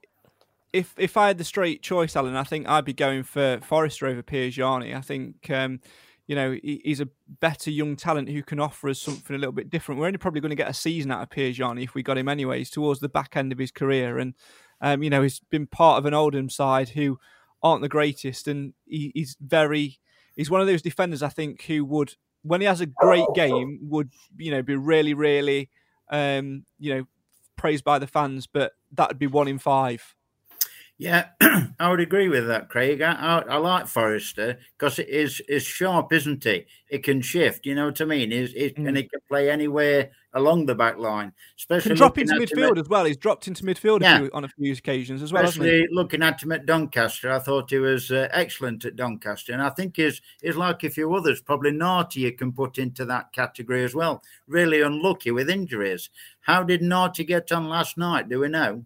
[0.74, 4.08] if if I had the straight choice, Alan, I think I'd be going for Forrester
[4.08, 4.96] over Piergianni.
[4.96, 5.80] I think um,
[6.28, 9.54] you know he, he's a better young talent who can offer us something a little
[9.54, 10.00] bit different.
[10.00, 12.30] We're only probably going to get a season out of Piergianni if we got him
[12.30, 14.34] anyways towards the back end of his career, and
[14.80, 17.20] um, you know he's been part of an Oldham side who
[17.62, 20.00] aren't the greatest, and he, he's very
[20.36, 23.80] he's one of those defenders I think who would when he has a great game
[23.84, 25.70] would you know be really really
[26.10, 27.08] um, you know
[27.62, 30.16] praised by the fans, but that would be one in five.
[31.02, 31.30] Yeah,
[31.80, 33.02] I would agree with that, Craig.
[33.02, 36.68] I, I, I like Forrester because it is is sharp, isn't it?
[36.92, 37.66] It can shift.
[37.66, 38.32] You know what I mean?
[38.32, 38.88] Is it, mm.
[38.88, 41.34] and it can play anywhere along the back line.
[41.58, 43.06] Especially can drop into midfield as well.
[43.06, 44.18] He's dropped into midfield yeah.
[44.18, 45.44] a few, on a few occasions as well.
[45.44, 49.62] Especially looking at him at Doncaster, I thought he was uh, excellent at Doncaster, and
[49.64, 51.42] I think is is like a few others.
[51.42, 54.22] Probably Narty you can put into that category as well.
[54.48, 56.12] Really unlucky with injuries.
[56.42, 58.30] How did Narty get on last night?
[58.30, 58.86] Do we know?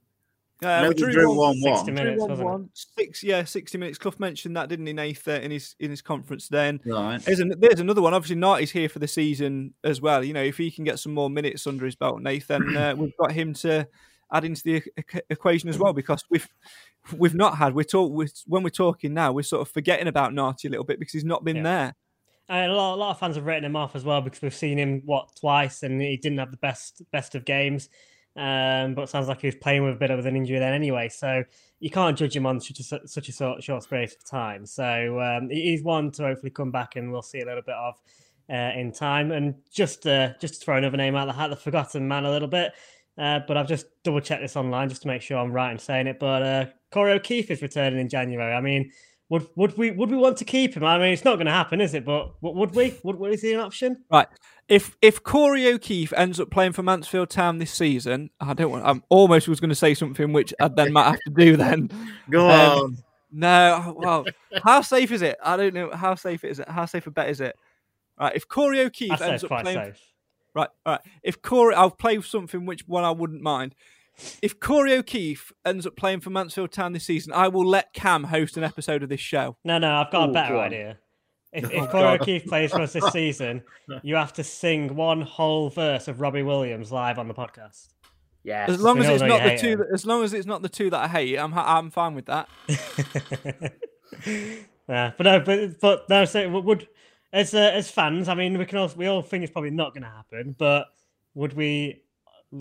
[0.64, 2.70] Uh, we drew, drew one, one, 60 minutes, one, one.
[2.74, 3.98] Six, yeah, sixty minutes.
[3.98, 6.48] Clough mentioned that, didn't he, Nath, uh, in his in his conference?
[6.48, 7.22] Then, right.
[7.22, 8.14] There's, an, there's another one.
[8.14, 10.24] Obviously, Narty's here for the season as well.
[10.24, 13.18] You know, if he can get some more minutes under his belt, Nathan, uh, we've
[13.18, 13.86] got him to
[14.32, 14.84] add into the
[15.30, 16.48] equation as well because we've
[17.18, 17.76] we've not had.
[17.76, 18.12] We're talk
[18.48, 21.26] when we're talking now, we're sort of forgetting about Narty a little bit because he's
[21.26, 21.64] not been yeah.
[21.64, 21.96] there.
[22.48, 24.54] And a lot, a lot of fans have written him off as well because we've
[24.54, 27.90] seen him what twice, and he didn't have the best best of games.
[28.38, 31.08] Um, but sounds like he was playing with a bit of an injury then anyway.
[31.10, 31.44] So
[31.80, 34.66] you can't judge him on such a, such a short, short space of time.
[34.66, 37.96] So um, he's one to hopefully come back and we'll see a little bit of
[38.50, 39.32] uh, in time.
[39.32, 42.32] And just uh, just to throw another name out the hat, the forgotten man a
[42.32, 42.74] little bit.
[43.18, 45.80] Uh, but I've just double checked this online just to make sure I'm right in
[45.80, 46.20] saying it.
[46.20, 48.54] But uh, Corey O'Keeffe is returning in January.
[48.54, 48.92] I mean,
[49.30, 50.84] would would we would we want to keep him?
[50.84, 52.06] I mean, it's not going to happen, is it?
[52.06, 52.98] But would we?
[53.04, 54.04] Would, would is he an option?
[54.12, 54.28] Right
[54.68, 58.86] if if Corey O'Keeffe ends up playing for Mansfield Town this season, I don't want.
[58.86, 61.56] I'm almost was going to say something which I then might have to do.
[61.56, 61.92] Then
[62.30, 62.98] go um, on.
[63.32, 64.26] No, well,
[64.64, 65.38] how safe is it?
[65.44, 65.92] I don't know.
[65.92, 66.70] How safe is it?
[66.70, 67.56] How safe a bet is it?
[68.20, 70.02] Right, if Corey O'Keeffe ends up playing, safe.
[70.54, 71.02] right, right.
[71.22, 73.76] If Corey, I'll play something which one I wouldn't mind.
[74.42, 78.26] If Corey O'Keeffe ends up playing for Mansfield Town this season, I will let Cam
[78.26, 79.58] host an episode of this show.
[79.64, 80.98] No, no, I've got Ooh, a better idea.
[81.52, 83.64] If, if Corey O'Keeffe plays for us this season,
[84.04, 87.90] you have to sing one whole verse of Robbie Williams live on the podcast.
[88.44, 88.66] Yeah.
[88.68, 89.78] As long as it's not the two.
[89.78, 92.28] That, as long as it's not the two that I hate, I'm I'm fine with
[92.28, 92.48] that.
[94.88, 96.26] yeah, but no, but but no.
[96.26, 96.88] So would
[97.34, 99.96] as uh, as fans, I mean, we can all we all think it's probably not
[99.96, 100.88] going to happen, but
[101.34, 102.02] would we,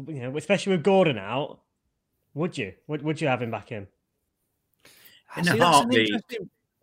[0.08, 1.60] you know, especially with Gordon out,
[2.34, 3.86] would you would would you have him back in?
[5.36, 6.10] In See, a heartbeat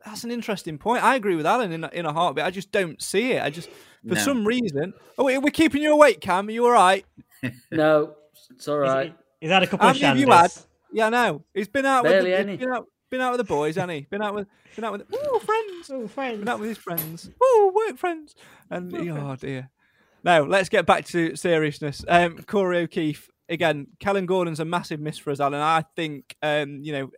[0.05, 1.03] that's an interesting point.
[1.03, 2.45] I agree with Alan in, in a heartbeat.
[2.45, 3.43] I just don't see it.
[3.43, 3.69] I just,
[4.07, 4.21] for no.
[4.21, 4.93] some reason.
[5.17, 6.47] Oh, we're keeping you awake, Cam.
[6.47, 7.05] Are you all right?
[7.71, 8.15] no,
[8.49, 9.13] it's all right.
[9.39, 10.19] He's, he's had a couple How of shandies.
[10.19, 10.51] you had?
[10.91, 11.43] Yeah, no.
[11.53, 12.57] He's been out Barely with the, any.
[12.57, 14.01] Been out, been out with the boys, hasn't he?
[14.09, 17.29] Been out with, been out with, oh friends, oh friends, been out with his friends,
[17.41, 18.35] oh work friends,
[18.69, 19.69] and oh, oh dear.
[20.23, 22.03] Now let's get back to seriousness.
[22.07, 23.87] Um, Corey O'Keeffe again.
[23.99, 25.61] Kellan Gordon's a massive miss for us, Alan.
[25.61, 27.11] I think um, you know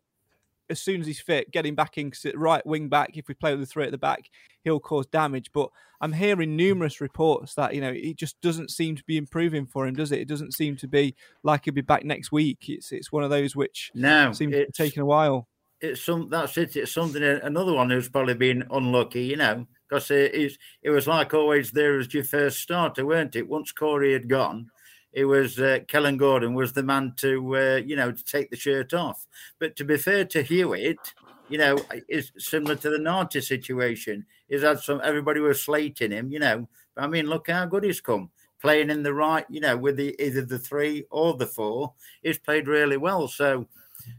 [0.69, 3.17] as soon as he's fit, getting back in right wing back.
[3.17, 4.29] If we play with the three at the back,
[4.63, 5.51] he'll cause damage.
[5.53, 5.69] But
[6.01, 9.87] I'm hearing numerous reports that you know it just doesn't seem to be improving for
[9.87, 10.19] him, does it?
[10.19, 12.65] It doesn't seem to be like he'll be back next week.
[12.67, 15.47] It's it's one of those which now seems to be taking a while.
[15.81, 16.75] It's some that's it.
[16.75, 21.33] It's something another one who's probably been unlucky, you know, because it, it, was like
[21.33, 23.47] always there as your first starter, weren't it?
[23.47, 24.71] Once Corey had gone,
[25.11, 28.57] it was uh, Kellan Gordon was the man to uh, you know to take the
[28.57, 29.27] shirt off.
[29.59, 31.13] But to be fair to Hewitt,
[31.47, 31.77] you know,
[32.09, 34.25] is similar to the Narty situation.
[34.49, 36.67] He's had some everybody was slating him, you know.
[36.95, 39.97] But I mean, look how good he's come playing in the right, you know, with
[39.97, 41.93] the either the three or the four.
[42.23, 43.27] He's played really well.
[43.27, 43.67] So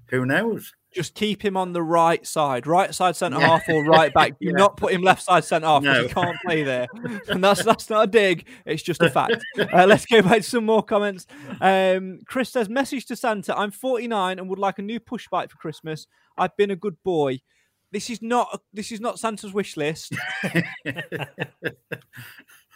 [0.06, 0.72] who knows?
[0.94, 4.38] Just keep him on the right side, right side centre half or right back.
[4.40, 4.52] Do yeah.
[4.52, 6.08] not put him left side centre half because no.
[6.08, 6.86] he can't play there.
[7.28, 9.44] And that's that's not a dig; it's just a fact.
[9.74, 11.26] Uh, let's go back to some more comments.
[11.60, 15.50] Um, Chris says, "Message to Santa: I'm 49 and would like a new push bike
[15.50, 16.06] for Christmas.
[16.36, 17.40] I've been a good boy.
[17.90, 20.12] This is not this is not Santa's wish list."
[20.44, 20.64] and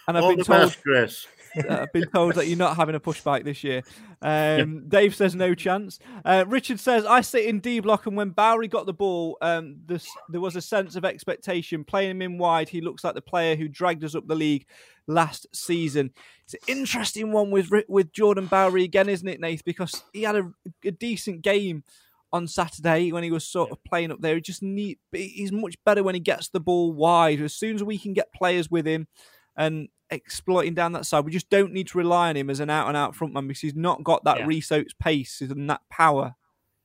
[0.09, 1.27] I've All been told, best, Chris.
[1.59, 3.83] Uh, I've been told that you're not having a push bike this year.
[4.23, 5.99] Um, Dave says no chance.
[6.25, 9.77] Uh, Richard says I sit in D block, and when Bowery got the ball, um,
[9.87, 11.85] this, there was a sense of expectation.
[11.85, 14.66] Playing him in wide, he looks like the player who dragged us up the league
[15.07, 16.12] last season.
[16.44, 19.64] It's an interesting one with with Jordan Bowery again, isn't it, Nath?
[19.64, 20.53] Because he had a,
[20.85, 21.85] a decent game
[22.33, 24.35] on Saturday when he was sort of playing up there.
[24.35, 27.40] He just need he's much better when he gets the ball wide.
[27.40, 29.09] As soon as we can get players with him
[29.57, 31.25] and exploiting down that side.
[31.25, 33.61] We just don't need to rely on him as an out and out frontman because
[33.61, 34.47] he's not got that yeah.
[34.47, 36.35] Rhys Oates pace and that power.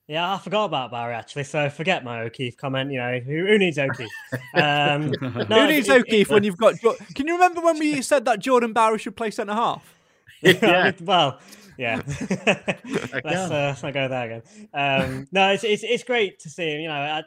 [0.07, 1.45] Yeah, I forgot about Bowery actually.
[1.45, 2.91] So forget my O'Keeffe comment.
[2.91, 4.09] You know, who, who needs O'Keeffe?
[4.53, 5.11] Um,
[5.49, 6.75] no, who needs it, O'Keeffe it, when you've got?
[7.15, 9.95] Can you remember when we said that Jordan Bowery should play centre half?
[10.41, 10.91] yeah.
[11.01, 11.39] well,
[11.77, 12.01] yeah.
[12.05, 14.43] let's, uh, let's not go there again.
[14.73, 16.81] Um, no, it's, it's it's great to see him.
[16.81, 17.23] You know, I,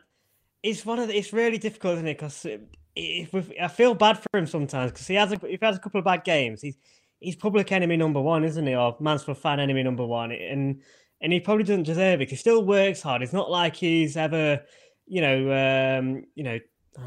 [0.62, 2.18] it's one of the, it's really difficult, isn't it?
[2.18, 2.46] Because
[2.98, 5.98] I feel bad for him sometimes because he has a, if he has a couple
[5.98, 6.76] of bad games, he's
[7.20, 8.74] he's public enemy number one, isn't he?
[8.74, 10.80] Or Mansfield fan enemy number one, and
[11.20, 12.30] and he probably doesn't deserve it.
[12.30, 13.22] He still works hard.
[13.22, 14.62] It's not like he's ever,
[15.06, 16.59] you know, um, you know,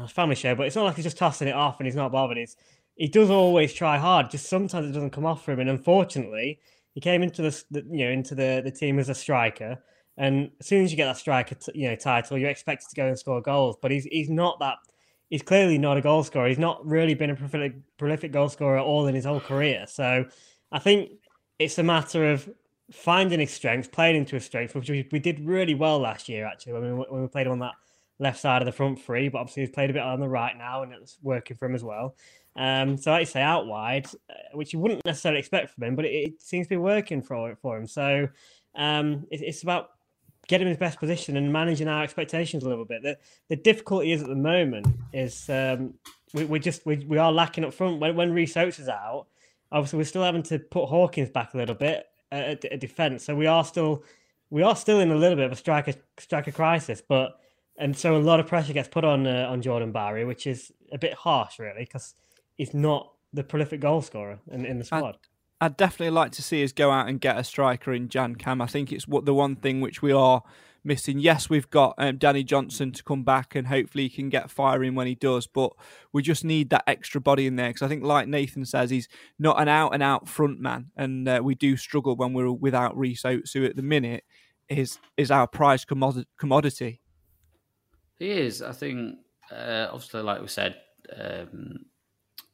[0.08, 2.38] family show, but it's not like he's just tossing it off and he's not bothered.
[2.96, 4.30] He does always try hard.
[4.30, 6.60] Just sometimes it doesn't come off for him, and unfortunately,
[6.94, 9.78] he came into the, the you know into the the team as a striker.
[10.16, 12.94] And as soon as you get that striker, t- you know, title, you're expected to
[12.94, 13.76] go and score goals.
[13.80, 14.76] But he's he's not that
[15.30, 16.48] he's clearly not a goal scorer.
[16.48, 19.86] He's not really been a prolific, prolific goal scorer at all in his whole career.
[19.88, 20.26] So
[20.70, 21.12] I think
[21.58, 22.48] it's a matter of
[22.92, 26.46] finding his strengths, playing into his strengths, which we, we did really well last year,
[26.46, 27.74] actually, when we, when we played on that
[28.18, 29.28] left side of the front three.
[29.28, 31.74] But obviously, he's played a bit on the right now, and it's working for him
[31.74, 32.16] as well.
[32.56, 35.96] Um, so like you say out wide, uh, which you wouldn't necessarily expect from him,
[35.96, 37.86] but it, it seems to be working for for him.
[37.86, 38.28] So
[38.74, 39.90] um, it, it's about
[40.50, 43.02] get him in his best position and managing our expectations a little bit.
[43.02, 43.16] The
[43.48, 45.94] the difficulty is at the moment is um,
[46.34, 49.26] we, we just we, we are lacking up front when when Rhys Oates is out.
[49.70, 53.34] Obviously, we're still having to put Hawkins back a little bit at, at defence, so
[53.36, 54.02] we are still
[54.50, 57.00] we are still in a little bit of a striker striker crisis.
[57.00, 57.38] But
[57.78, 60.72] and so a lot of pressure gets put on uh, on Jordan Bowery, which is
[60.90, 62.14] a bit harsh, really, because
[62.56, 65.16] he's not the prolific goal scorer in, in the squad.
[65.60, 68.62] I'd definitely like to see us go out and get a striker in Jan Cam.
[68.62, 70.42] I think it's what the one thing which we are
[70.84, 71.18] missing.
[71.18, 74.94] Yes, we've got um, Danny Johnson to come back and hopefully he can get firing
[74.94, 75.72] when he does, but
[76.12, 79.08] we just need that extra body in there because I think, like Nathan says, he's
[79.38, 82.96] not an out and out front man, and uh, we do struggle when we're without
[82.96, 84.24] Rhys Oates, who at the minute
[84.68, 87.00] is is our prize commodity.
[88.18, 88.62] He is.
[88.62, 89.18] I think,
[89.50, 90.76] uh, obviously, like we said
[91.16, 91.86] um,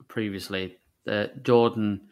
[0.09, 2.09] previously, that Jordan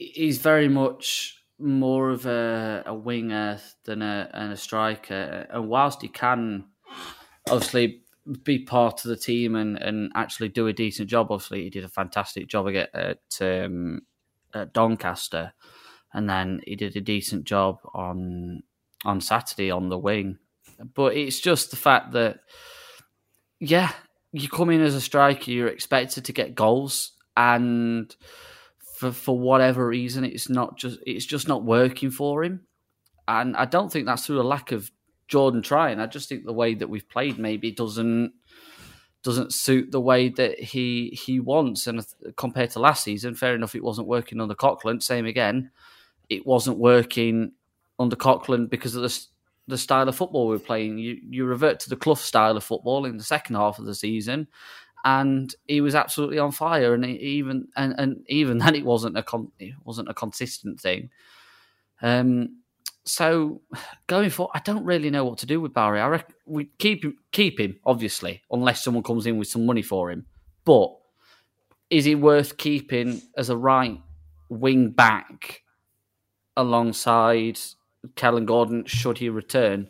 [0.00, 5.46] he's very much more of a, a winger than a, and a striker.
[5.50, 6.64] And whilst he can
[7.50, 8.02] obviously
[8.42, 11.84] be part of the team and, and actually do a decent job, obviously he did
[11.84, 14.00] a fantastic job at, at, um,
[14.54, 15.52] at Doncaster,
[16.14, 18.62] and then he did a decent job on
[19.04, 20.38] on Saturday on the wing.
[20.94, 22.40] But it's just the fact that,
[23.58, 23.92] yeah,
[24.32, 28.14] you come in as a striker, you're expected to get goals, and
[29.00, 32.66] for for whatever reason, it's not just it's just not working for him.
[33.26, 34.90] And I don't think that's through a lack of
[35.26, 36.00] Jordan trying.
[36.00, 38.34] I just think the way that we've played maybe doesn't
[39.22, 41.86] doesn't suit the way that he he wants.
[41.86, 42.04] And
[42.36, 45.02] compared to last season, fair enough, it wasn't working under Coughlan.
[45.02, 45.70] Same again,
[46.28, 47.52] it wasn't working
[47.98, 49.26] under Coughlan because of the
[49.66, 50.98] the style of football we are playing.
[50.98, 53.94] You you revert to the Clough style of football in the second half of the
[53.94, 54.48] season,
[55.04, 56.94] and he was absolutely on fire.
[56.94, 61.10] And even and, and even then, it wasn't a con- it wasn't a consistent thing.
[62.02, 62.60] Um,
[63.04, 63.62] so
[64.06, 66.00] going forward, I don't really know what to do with Bowery.
[66.00, 69.82] I reckon we keep him, keep him obviously, unless someone comes in with some money
[69.82, 70.26] for him.
[70.64, 70.90] But
[71.88, 74.00] is he worth keeping as a right
[74.48, 75.62] wing back
[76.56, 77.58] alongside
[78.16, 78.84] Kellan Gordon?
[78.84, 79.88] Should he return?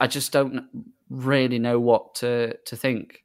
[0.00, 0.64] I just don't
[1.10, 3.22] really know what to to think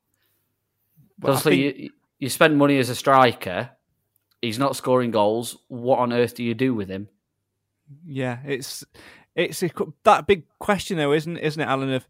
[1.23, 3.71] But Obviously, think- you, you spend money as a striker.
[4.41, 5.57] He's not scoring goals.
[5.69, 7.07] What on earth do you do with him?
[8.05, 8.83] Yeah, it's
[9.35, 9.69] it's a,
[10.03, 11.91] that big question though, isn't isn't it, Alan?
[11.91, 12.07] Of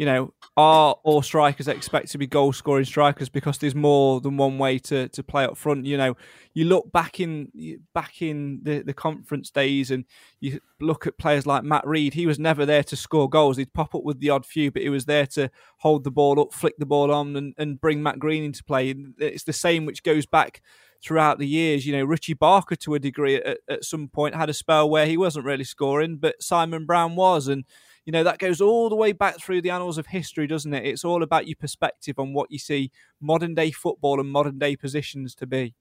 [0.00, 4.38] you know, are all strikers expect to be goal scoring strikers because there's more than
[4.38, 5.84] one way to, to play up front.
[5.84, 6.16] You know,
[6.54, 7.52] you look back in
[7.92, 10.06] back in the, the conference days and
[10.40, 12.14] you look at players like Matt Reed.
[12.14, 13.58] He was never there to score goals.
[13.58, 16.40] He'd pop up with the odd few, but he was there to hold the ball
[16.40, 18.94] up, flick the ball on, and, and bring Matt Green into play.
[19.18, 20.62] It's the same which goes back
[21.04, 21.84] throughout the years.
[21.84, 25.04] You know, Richie Barker to a degree at, at some point had a spell where
[25.04, 27.48] he wasn't really scoring, but Simon Brown was.
[27.48, 27.66] And,
[28.10, 30.84] you know, that goes all the way back through the annals of history, doesn't it?
[30.84, 32.90] It's all about your perspective on what you see
[33.20, 35.76] modern day football and modern day positions to be.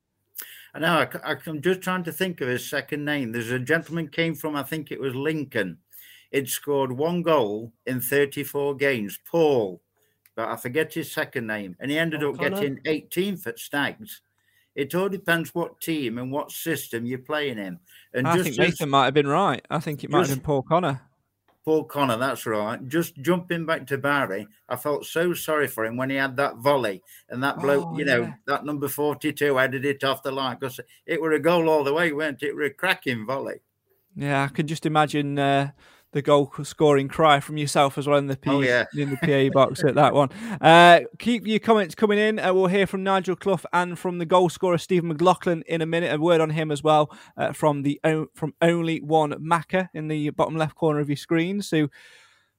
[0.76, 1.08] I know.
[1.24, 3.32] I, am just trying to think of his second name.
[3.32, 5.80] There's a gentleman came from, I think it was Lincoln.
[6.30, 9.18] He'd scored one goal in 34 games.
[9.26, 9.82] Paul,
[10.36, 12.52] but I forget his second name, and he ended Oh, up Connor?
[12.62, 14.22] getting 18th at Stags.
[14.76, 17.80] It all depends what team and what system you're playing in.
[18.14, 19.66] And I just think as- Nathan might have been right.
[19.72, 21.02] I think it might have been Paul Connor.
[21.70, 22.84] Paul Connor, that's right.
[22.88, 26.57] Just jumping back to Bowery, I felt so sorry for him when he had that
[26.57, 28.34] volley and that bloke, Oh, you know, yeah.
[28.47, 31.93] that number 42 headed it off the line because it were a goal all the
[31.93, 32.47] way, weren't it?
[32.47, 33.59] It were a cracking volley.
[34.15, 35.70] Yeah, I can just imagine uh,
[36.12, 38.86] the goal scoring cry from yourself as well in the PA, Oh, yeah.
[38.95, 40.30] in the PA box at that one.
[40.60, 42.39] Uh, keep your comments coming in.
[42.39, 45.86] Uh, we'll hear from Nigel Clough and from the goal scorer Stephen McLaughlin in a
[45.86, 46.14] minute.
[46.14, 47.99] A word on him as well uh, from the
[48.34, 51.62] from only one Macca in the bottom left corner of your screen.
[51.62, 51.89] So.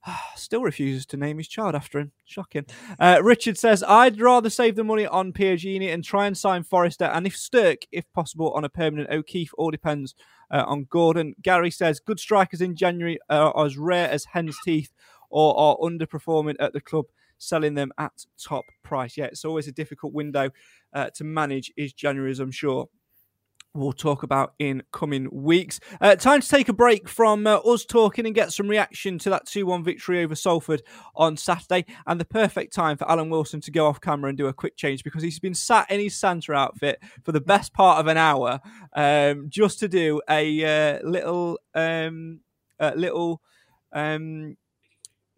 [0.36, 2.12] Still refuses to name his child after him.
[2.24, 2.66] Shocking.
[2.98, 7.04] Uh, Richard says, I'd rather save the money on Piergianni and try and sign Forrester,
[7.04, 9.52] and if Stirk, if possible, on a permanent O'Keeffe.
[9.58, 10.14] All depends
[10.50, 11.34] uh, on Gordon.
[11.42, 14.92] Gary says, good strikers in January are as rare as hen's teeth
[15.30, 17.06] or are underperforming at the club,
[17.38, 19.16] selling them at top price.
[19.16, 20.50] Yeah, it's always a difficult window
[20.92, 22.88] uh, to manage, is January, as I'm sure
[23.74, 25.80] we'll talk about in coming weeks.
[26.00, 29.30] Uh, time to take a break from uh, us talking and get some reaction to
[29.30, 30.82] that 2 1 victory over Salford
[31.14, 34.46] on Saturday, and the perfect time for Alan Wilson to go off camera and do
[34.46, 38.00] a quick change because he's been sat in his Santa outfit for the best part
[38.00, 38.60] of an hour
[38.94, 42.40] um, just to do a uh, little, um,
[42.94, 43.40] little,
[43.92, 44.56] um,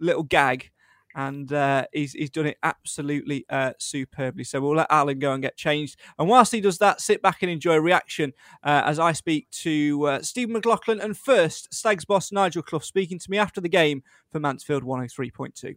[0.01, 0.71] little gag.
[1.14, 4.44] And uh, he's he's done it absolutely uh, superbly.
[4.44, 5.98] So we'll let Alan go and get changed.
[6.18, 8.32] And whilst he does that, sit back and enjoy a reaction
[8.62, 13.18] uh, as I speak to uh, Stephen McLaughlin and first Stags boss Nigel Clough speaking
[13.18, 15.76] to me after the game for Mansfield 103.2.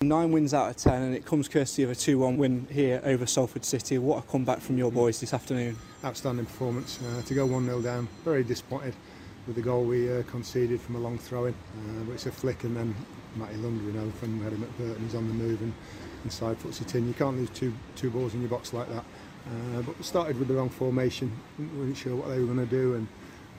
[0.00, 3.00] Nine wins out of ten, and it comes courtesy of a 2 1 win here
[3.04, 3.98] over Salford City.
[3.98, 5.76] What a comeback from your boys this afternoon.
[6.04, 7.00] outstanding performance.
[7.02, 8.94] Uh, to go 1 0 down, very disappointed
[9.48, 11.52] with the goal we uh, conceded from a long throw in.
[11.54, 12.94] Uh, but it's a flick, and then
[13.38, 14.56] Matty Lundgren, you know, from Harry
[15.00, 15.72] he's on the move and,
[16.24, 17.06] inside side puts it in.
[17.06, 19.04] You can't lose two, two balls in your box like that.
[19.46, 22.58] Uh, but we started with the wrong formation, we weren't sure what they were going
[22.58, 23.06] to do, and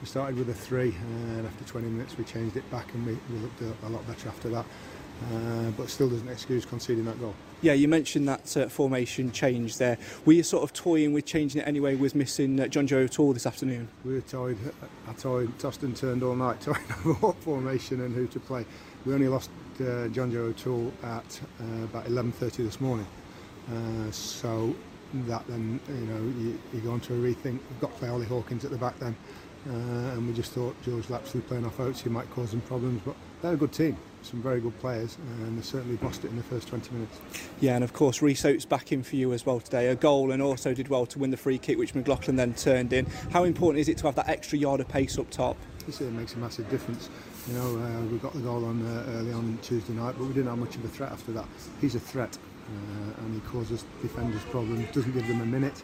[0.00, 3.18] we started with a three, and after 20 minutes we changed it back, and we,
[3.30, 4.64] we looked a, a lot better after that.
[5.32, 7.34] Uh, but still doesn't excuse conceding that goal.
[7.60, 9.98] Yeah, you mentioned that uh, formation change there.
[10.24, 13.44] Were you sort of toying with changing it anyway with missing uh, Jonjo O'Toole this
[13.44, 13.88] afternoon?
[14.02, 14.56] We were toyed,
[15.06, 18.64] I toyed, tossed and turned all night, toying over what formation and who to play.
[19.04, 19.50] We only lost
[19.80, 23.06] uh, Jonjo O'Toole at uh, about 11.30 this morning.
[23.70, 24.74] Uh, so
[25.26, 27.58] that then, you know, you, you go on to a rethink.
[27.68, 29.16] We've got Ollie Hawkins at the back then.
[29.68, 33.02] Uh, and we just thought George Lapslie playing off Oates, he might cause them problems.
[33.04, 36.36] But they're a good team, some very good players, and they certainly bossed it in
[36.36, 37.18] the first 20 minutes.
[37.60, 39.88] Yeah, and of course, Rhys Oates back in for you as well today.
[39.88, 42.94] A goal and also did well to win the free kick, which McLaughlin then turned
[42.94, 43.04] in.
[43.32, 45.58] How important is it to have that extra yard of pace up top?
[45.86, 47.10] It makes a massive difference.
[47.50, 50.32] You know, uh, we got the goal on uh, early on Tuesday night, but we
[50.32, 51.46] didn't have much of a threat after that.
[51.80, 54.86] He's a threat, uh, and he causes defenders problems.
[54.94, 55.82] Doesn't give them a minute.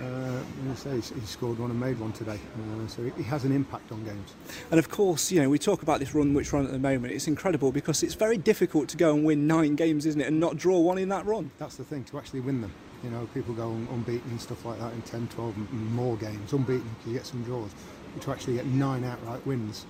[0.00, 0.38] Uh,
[0.70, 3.92] I say he scored one and made one today, uh, so he- has an impact
[3.92, 4.32] on games.
[4.70, 7.12] And of course, you know, we talk about this run which we're at the moment.
[7.12, 10.40] It's incredible because it's very difficult to go and win nine games, isn't it, and
[10.40, 11.50] not draw one in that run.
[11.58, 12.72] That's the thing to actually win them.
[13.04, 16.88] You know, people go unbeaten and stuff like that in 10, 12 more games, unbeaten
[16.88, 17.72] because you get some draws.
[18.14, 19.84] But to actually get nine outright wins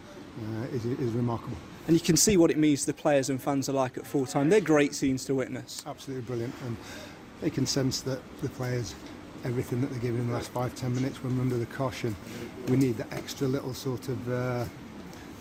[0.73, 1.57] is, is remarkable.
[1.87, 4.27] And you can see what it means to the players and fans alike at full
[4.27, 4.51] time.
[4.51, 5.83] They're great scenes to witness.
[5.87, 6.77] Absolutely brilliant, and
[7.41, 8.95] they can sense that the players,
[9.45, 12.15] everything that they're giving in the last five, ten minutes when we're under the caution,
[12.69, 14.33] we need that extra little sort of.
[14.33, 14.65] Uh,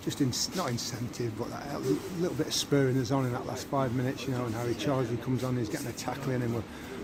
[0.03, 3.67] just in, not incentive, but that little bit of spurring us on in that last
[3.67, 6.55] five minutes, you know, and Harry he comes on, he's getting a tackle in, and
[6.55, 6.63] we're,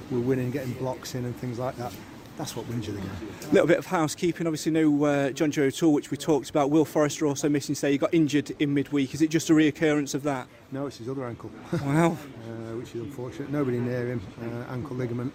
[0.09, 1.91] we're winning, getting blocks in, and things like that.
[2.37, 3.11] That's what wins you the game.
[3.49, 4.47] A little bit of housekeeping.
[4.47, 6.71] Obviously, no uh, Jonjo O'Toole, which we talked about.
[6.71, 7.91] Will Forrester also missing today.
[7.91, 9.13] He got injured in midweek.
[9.13, 10.47] Is it just a reoccurrence of that?
[10.71, 11.51] No, it's his other ankle.
[11.83, 12.11] Wow.
[12.11, 13.51] uh, which is unfortunate.
[13.51, 14.21] Nobody near him.
[14.41, 15.31] Uh, ankle ligament.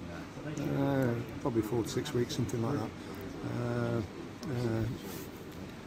[0.47, 1.09] Uh,
[1.41, 2.91] probably four to six weeks, something like that.
[3.63, 4.01] Uh,
[4.51, 4.83] uh,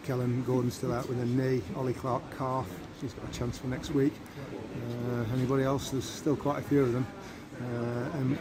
[0.06, 1.62] Kellan Gordon's still out with a knee.
[1.76, 2.68] Ollie Clarke calf.
[3.02, 4.14] He's got a chance for next week.
[5.14, 5.90] Uh, anybody else?
[5.90, 7.06] There's still quite a few of them.
[7.62, 8.38] Uh, and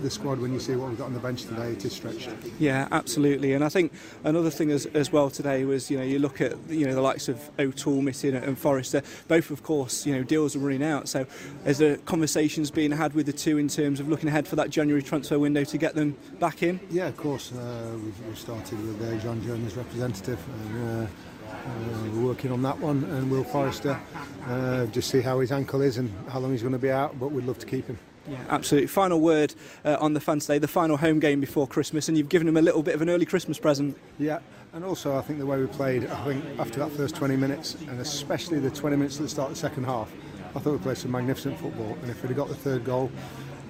[0.00, 2.30] the squad, when you see what we've got on the bench today, it is stretched.
[2.58, 3.52] Yeah, absolutely.
[3.52, 3.92] And I think
[4.24, 7.00] another thing as, as well today was, you know, you look at, you know, the
[7.00, 11.08] likes of O'Toole missing and Forrester, both, of course, you know, deals are running out.
[11.08, 11.26] So
[11.64, 14.70] is there conversations being had with the two in terms of looking ahead for that
[14.70, 16.80] January transfer window to get them back in?
[16.90, 17.52] Yeah, of course.
[17.52, 20.38] Uh, we've, we've started with uh, Jonjo's, representative.
[20.48, 21.06] And, uh,
[21.48, 23.98] uh, we're working on that one, and Will Forrester,
[24.46, 27.18] uh, just see how his ankle is and how long he's going to be out.
[27.18, 27.98] But we'd love to keep him.
[28.28, 28.88] Yeah, absolutely.
[28.88, 29.54] Final word
[29.84, 32.56] uh, on the fans today, the final home game before Christmas, and you've given them
[32.56, 33.96] a little bit of an early Christmas present.
[34.18, 34.40] Yeah,
[34.72, 37.74] and also I think the way we played, I think after that first 20 minutes,
[37.88, 40.12] and especially the 20 minutes at the start of the second half,
[40.54, 41.96] I thought we played some magnificent football.
[42.02, 43.10] And if we'd have got the third goal,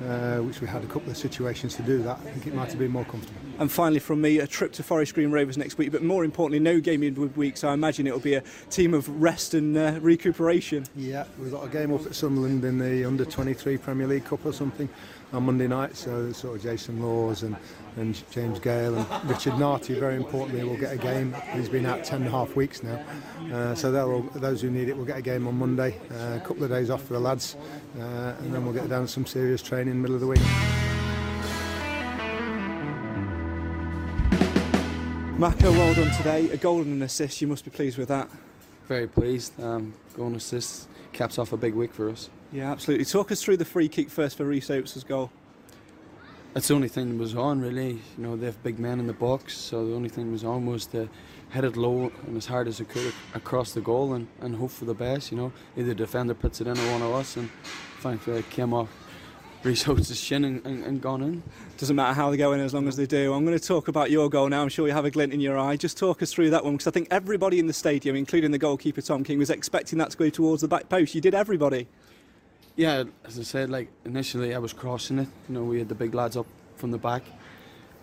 [0.06, 2.70] uh, which we had a couple of situations to do that, I think it might
[2.70, 3.40] have been more comfortable.
[3.58, 6.60] And finally, from me, a trip to Forest Green Rovers next week, but more importantly,
[6.60, 9.98] no game in midweek, so I imagine it'll be a team of rest and uh,
[10.00, 10.86] recuperation.
[10.94, 14.46] Yeah, we've got a game up at Sunderland in the under 23 Premier League Cup
[14.46, 14.88] or something
[15.32, 17.56] on Monday night, so sort of Jason Laws and,
[17.96, 21.34] and James Gale and Richard Nartey, very importantly, will get a game.
[21.52, 23.04] He's been out 10 and a half weeks now,
[23.52, 26.40] uh, so they'll, those who need it will get a game on Monday, uh, a
[26.40, 27.56] couple of days off for the lads,
[27.98, 30.26] uh, and then we'll get down to some serious training in the middle of the
[30.26, 30.40] week.
[35.38, 36.50] Mako, well done today.
[36.50, 37.40] A goal and an assist.
[37.40, 38.28] You must be pleased with that.
[38.88, 39.58] Very pleased.
[39.60, 42.28] Um, goal and assist caps off a big week for us.
[42.52, 43.04] Yeah, absolutely.
[43.04, 45.30] Talk us through the free kick first for Rhys Oates' goal.
[46.54, 47.90] That's the only thing that was on, really.
[47.90, 50.44] You know, they have big men in the box, so the only thing that was
[50.44, 51.08] on was to
[51.50, 54.70] head it low and as hard as it could across the goal and, and hope
[54.70, 55.30] for the best.
[55.30, 57.48] You know, either defender puts it in or one of us, and
[58.00, 58.88] thankfully it came off
[59.64, 61.42] Rhys Oates' shin and, and, and gone in.
[61.78, 63.32] Doesn't matter how they go in as long as they do.
[63.32, 64.62] I'm going to talk about your goal now.
[64.62, 65.76] I'm sure you have a glint in your eye.
[65.76, 68.58] Just talk us through that one because I think everybody in the stadium, including the
[68.58, 71.14] goalkeeper Tom King, was expecting that to go towards the back post.
[71.14, 71.88] You did everybody.
[72.76, 75.28] Yeah, as I said, like initially I was crossing it.
[75.48, 76.46] You know, we had the big lads up
[76.76, 77.24] from the back.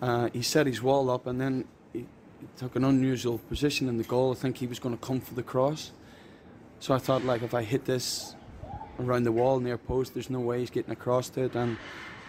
[0.02, 3.96] Uh, he set his wall up and then he, he took an unusual position in
[3.96, 4.32] the goal.
[4.32, 5.90] I think he was going to come for the cross.
[6.80, 8.35] So I thought, like, if I hit this
[9.00, 11.54] around the wall near post, there's no way he's getting across to it.
[11.54, 11.76] And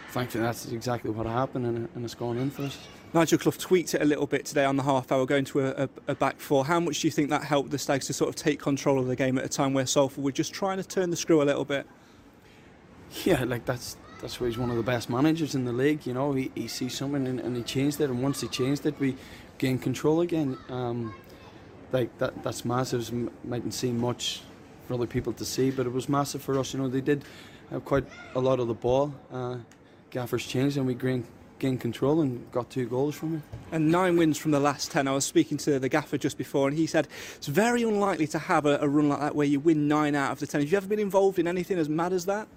[0.09, 2.77] thankfully, that's exactly what happened, and, and it's gone in for us.
[3.13, 5.83] Nigel Clough tweaked it a little bit today on the half hour, going to a,
[5.83, 6.65] a, a, back four.
[6.65, 9.07] How much do you think that helped the Stags to sort of take control of
[9.07, 11.45] the game at a time where Salford were just trying to turn the screw a
[11.45, 11.87] little bit?
[13.23, 16.05] Yeah, like that's that's why he's one of the best managers in the league.
[16.05, 18.85] You know, he, he sees something and, and he changed it, and once he changed
[18.85, 19.15] it, we
[19.57, 20.57] gained control again.
[20.69, 21.13] Um,
[21.93, 23.09] like that that's massive.
[23.45, 24.41] Mightn't seem much
[24.87, 26.73] for other people to see, but it was massive for us.
[26.73, 27.23] You know, they did
[27.69, 29.13] have quite a lot of the ball.
[29.31, 29.57] Uh,
[30.09, 31.25] Gaffers changed, and we gained,
[31.59, 33.41] gained control and got two goals from it.
[33.71, 35.07] And nine wins from the last ten.
[35.07, 38.39] I was speaking to the gaffer just before, and he said it's very unlikely to
[38.39, 40.61] have a, a run like that where you win nine out of the ten.
[40.61, 42.47] Have you ever been involved in anything as mad as that?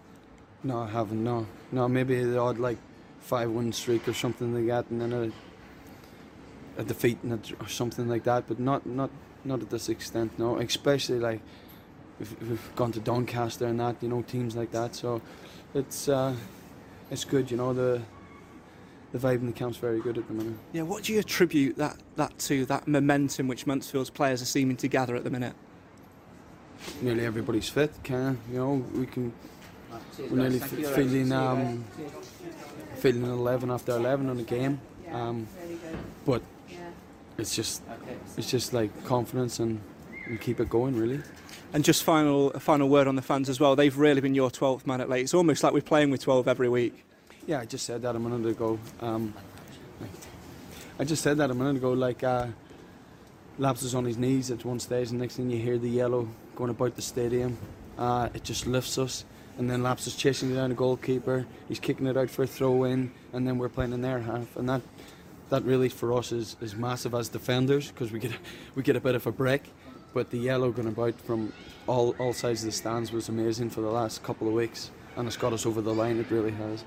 [0.63, 1.25] No, I haven't.
[1.25, 1.89] No, no.
[1.89, 2.79] Maybe the odd like
[3.21, 7.19] five win streak or something like that, and then a, a defeat
[7.61, 8.47] or something like that.
[8.47, 9.11] But not not
[9.45, 10.39] not at this extent.
[10.39, 11.41] No, especially like
[12.21, 13.97] we've, we've gone to Doncaster and that.
[14.01, 14.95] You know, teams like that.
[14.95, 15.21] So
[15.75, 16.35] it's uh,
[17.11, 17.51] it's good.
[17.51, 18.01] You know the
[19.13, 20.59] the vibe in the camp's very good at the minute.
[20.73, 22.65] Yeah, what do you attribute that that to?
[22.67, 25.55] That momentum which Mansfield's players are seeming to gather at the minute.
[27.03, 27.93] Nearly everybody's fit.
[28.05, 29.33] Can you know we can
[30.19, 31.85] we're nearly feeling um,
[32.97, 34.81] feeling 11 after 11 on the game.
[35.11, 35.49] Um,
[36.25, 36.43] but
[37.39, 37.83] it's just
[38.37, 39.81] it's just like confidence and,
[40.31, 41.21] and keep it going really.
[41.73, 43.77] And just final a final word on the fans as well.
[43.77, 45.23] They've really been your 12th man at late.
[45.23, 47.05] It's almost like we're playing with 12 every week.
[47.47, 48.79] Yeah, I just said that a minute ago.
[49.01, 49.35] Um,
[50.99, 51.93] I just said that a minute ago.
[51.93, 52.47] Like uh,
[53.59, 56.29] Laps is on his knees at one stage, and next thing you hear the yellow
[56.57, 57.57] going about the stadium.
[57.99, 59.25] Uh, it just lifts us
[59.61, 61.45] and then Laps is chasing down the goalkeeper.
[61.69, 64.57] He's kicking it out for a throw in, and then we're playing in their half,
[64.57, 64.81] and that
[65.51, 68.33] that really for us is, is massive as defenders because we get
[68.75, 69.71] we get a bit of a break.
[70.13, 71.53] But the yellow going about from
[71.87, 75.27] all all sides of the stands was amazing for the last couple of weeks, and
[75.27, 76.19] it's got us over the line.
[76.19, 76.85] It really has.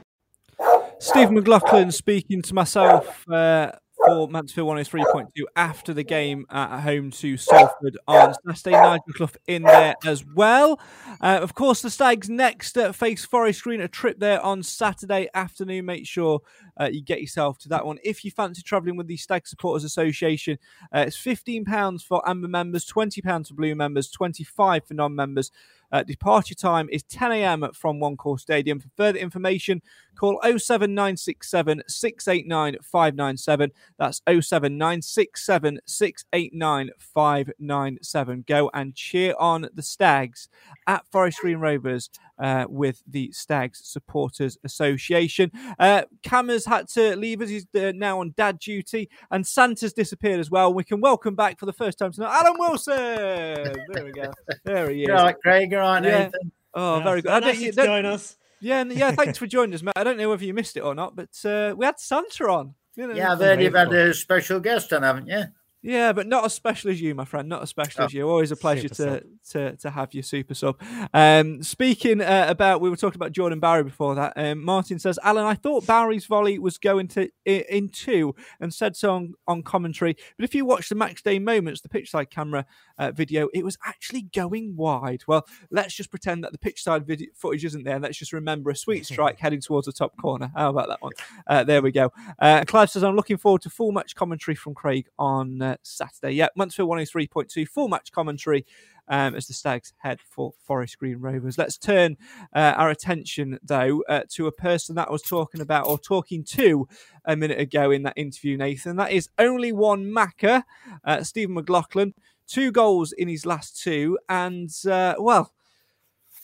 [1.00, 3.72] Steve McLaughlin speaking to myself uh,
[4.06, 8.80] for Mansfield 103.2 after the game at home to Salford on Saturday.
[8.80, 10.80] Nigel Clough in there as well.
[11.22, 15.30] Uh, of course, the Stags next uh, face Forest Green, a trip there on Saturday
[15.34, 15.86] afternoon.
[15.86, 16.42] Make sure
[16.80, 18.00] uh, you get yourself to that one.
[18.04, 20.58] If you fancy travelling with the Stag Supporters Association,
[20.94, 25.52] uh, it's £15 for Amber members, £20 for Blue members, 25 for non members.
[25.94, 27.70] Uh, departure time is 10 a.m.
[27.76, 28.80] from One Call Stadium.
[28.80, 29.80] For further information,
[30.16, 33.72] call 07967 689 597.
[33.98, 38.44] That's 07967 689 597.
[38.48, 40.48] Go and cheer on the Stags
[40.88, 42.10] at Forest Green Rovers
[42.40, 45.52] uh, with the Stags Supporters Association.
[45.80, 47.50] Uh, Cam has had to leave us.
[47.50, 50.74] He's uh, now on dad duty, and Santa's disappeared as well.
[50.74, 52.96] We can welcome back for the first time tonight, Alan Wilson.
[52.96, 54.32] There we go.
[54.64, 55.10] There he is.
[55.12, 55.74] All right, Craig.
[55.74, 56.18] All right, Yeah.
[56.26, 56.52] Nathan.
[56.74, 57.34] Oh, Yeah, very it's good.
[57.34, 58.38] I nice don't- you to don't- join us.
[58.64, 59.12] Yeah, and- yeah.
[59.12, 59.94] Thanks for joining us, Matt.
[59.98, 62.76] I don't know whether you missed it or not, but uh, we had Santa on.
[62.96, 65.44] You know, Yeah, I've heard you've had a special guest on, haven't you?
[65.86, 67.50] Yeah, but not as special as you, my friend.
[67.50, 68.30] Not as special as you.
[68.30, 70.82] Always a pleasure to, to to have you, super sub.
[71.14, 74.32] Um, speaking uh, about, we were talking about Jordan Bowery before that.
[74.38, 78.96] Um, Martin says, Alan, I thought Bowery's volley was going to in two, and said
[78.96, 80.16] so on, on commentary.
[80.38, 82.66] But if you watch the match day moments, the pitch side camera
[82.98, 85.24] uh, video, it was actually going wide.
[85.28, 87.96] Well, let's just pretend that the pitch side video footage isn't there.
[87.96, 90.50] and Let's just remember a sweet strike heading towards the top corner.
[90.56, 91.12] How about that one?
[91.46, 92.14] Uh, there we go.
[92.40, 96.34] Uh, Clive says, I'm looking forward to full match commentary from Craig on Saturday.
[96.34, 98.66] Yeah, Mansfield 103.2, full match commentary
[99.08, 101.58] um, as the Stags head for Forest Green Rovers.
[101.58, 102.18] Let's turn
[102.56, 106.44] uh, our attention, though, uh, to a person that I was talking about or talking
[106.46, 106.88] to
[107.26, 108.96] a minute ago in that interview, Nathan.
[108.96, 110.64] That is only one Macker,
[111.04, 112.14] uh, Stephen McLaughlin.
[112.46, 115.54] Two goals in his last two, and, uh, well,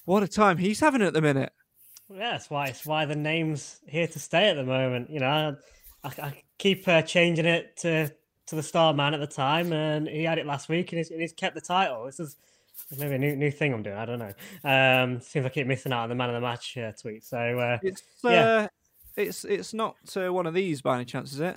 [0.05, 1.51] what a time he's having at the minute.
[2.09, 5.09] Yeah, that's why it's why the name's here to stay at the moment.
[5.11, 5.57] You know,
[6.03, 8.11] I, I keep uh, changing it to
[8.49, 11.11] to the star man at the time, and he had it last week, and he's,
[11.11, 12.05] and he's kept the title.
[12.05, 12.35] This is
[12.97, 13.97] maybe a new new thing I'm doing.
[13.97, 14.33] I don't know.
[14.63, 17.23] Um, seems I keep missing out on the man of the match uh, tweet.
[17.23, 18.29] So uh, It's yeah.
[18.31, 18.67] uh,
[19.15, 21.53] it's it's not uh, one of these by any chance, is it?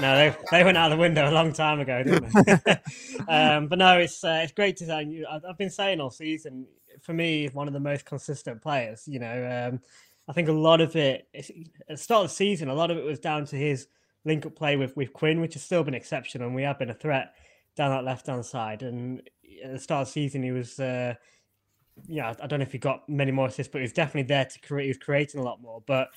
[0.00, 2.76] No, they, they went out the window a long time ago, didn't they?
[3.28, 5.24] um, but no, it's uh, it's great to say.
[5.28, 6.66] I've I've been saying all season,
[7.02, 9.08] for me, one of the most consistent players.
[9.08, 9.80] You know, um,
[10.28, 11.46] I think a lot of it at
[11.88, 13.86] the start of the season, a lot of it was down to his
[14.24, 16.90] link up play with with Quinn, which has still been exceptional, and we have been
[16.90, 17.34] a threat
[17.76, 18.82] down that left hand side.
[18.82, 19.22] And
[19.64, 20.78] at the start of the season, he was.
[20.78, 21.14] Uh,
[22.06, 24.44] yeah, I don't know if he got many more assists, but he was definitely there
[24.44, 24.84] to create.
[24.84, 25.82] He was creating a lot more.
[25.84, 26.10] But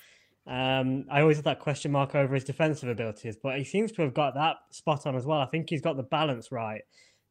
[0.45, 4.03] um, I always had that question mark over his defensive abilities, but he seems to
[4.03, 5.39] have got that spot on as well.
[5.39, 6.83] I think he's got the balance right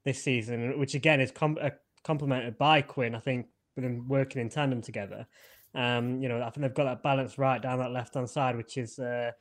[0.05, 1.71] this season, which again is com- uh,
[2.03, 3.15] complemented by Quinn.
[3.15, 5.27] I think with working in tandem together.
[5.75, 8.57] Um, you know, I think they've got that balance right down that left hand side,
[8.57, 9.33] which is uh,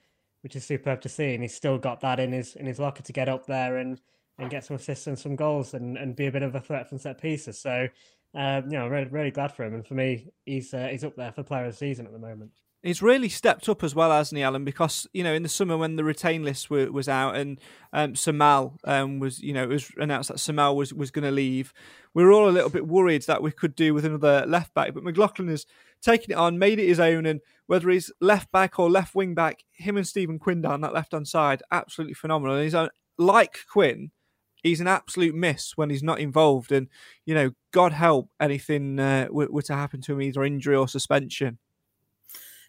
[0.42, 1.34] which is superb to see.
[1.34, 4.00] And he's still got that in his in his locker to get up there and
[4.38, 6.88] and get some assists and some goals and, and be a bit of a threat
[6.90, 7.60] from set pieces.
[7.60, 7.88] So.
[8.36, 11.16] Um, you know, really, really glad for him, and for me, he's uh, he's up
[11.16, 12.52] there for player of the season at the moment.
[12.84, 14.64] He's really stepped up as well, hasn't he, Alan?
[14.64, 17.60] Because you know, in the summer when the retain list were, was out and
[17.92, 21.32] um, Samal um, was, you know, it was announced that Samal was was going to
[21.32, 21.74] leave,
[22.14, 24.94] we were all a little bit worried that we could do with another left back.
[24.94, 25.66] But McLaughlin has
[26.02, 29.36] taken it on, made it his own, and whether he's left back or left wing
[29.36, 32.56] back, him and Stephen Quinn down that left hand side, absolutely phenomenal.
[32.56, 34.12] And he's on, like Quinn,
[34.64, 36.72] he's an absolute miss when he's not involved.
[36.72, 36.88] And
[37.26, 40.88] you know, God help anything uh, were, were to happen to him, either injury or
[40.88, 41.58] suspension.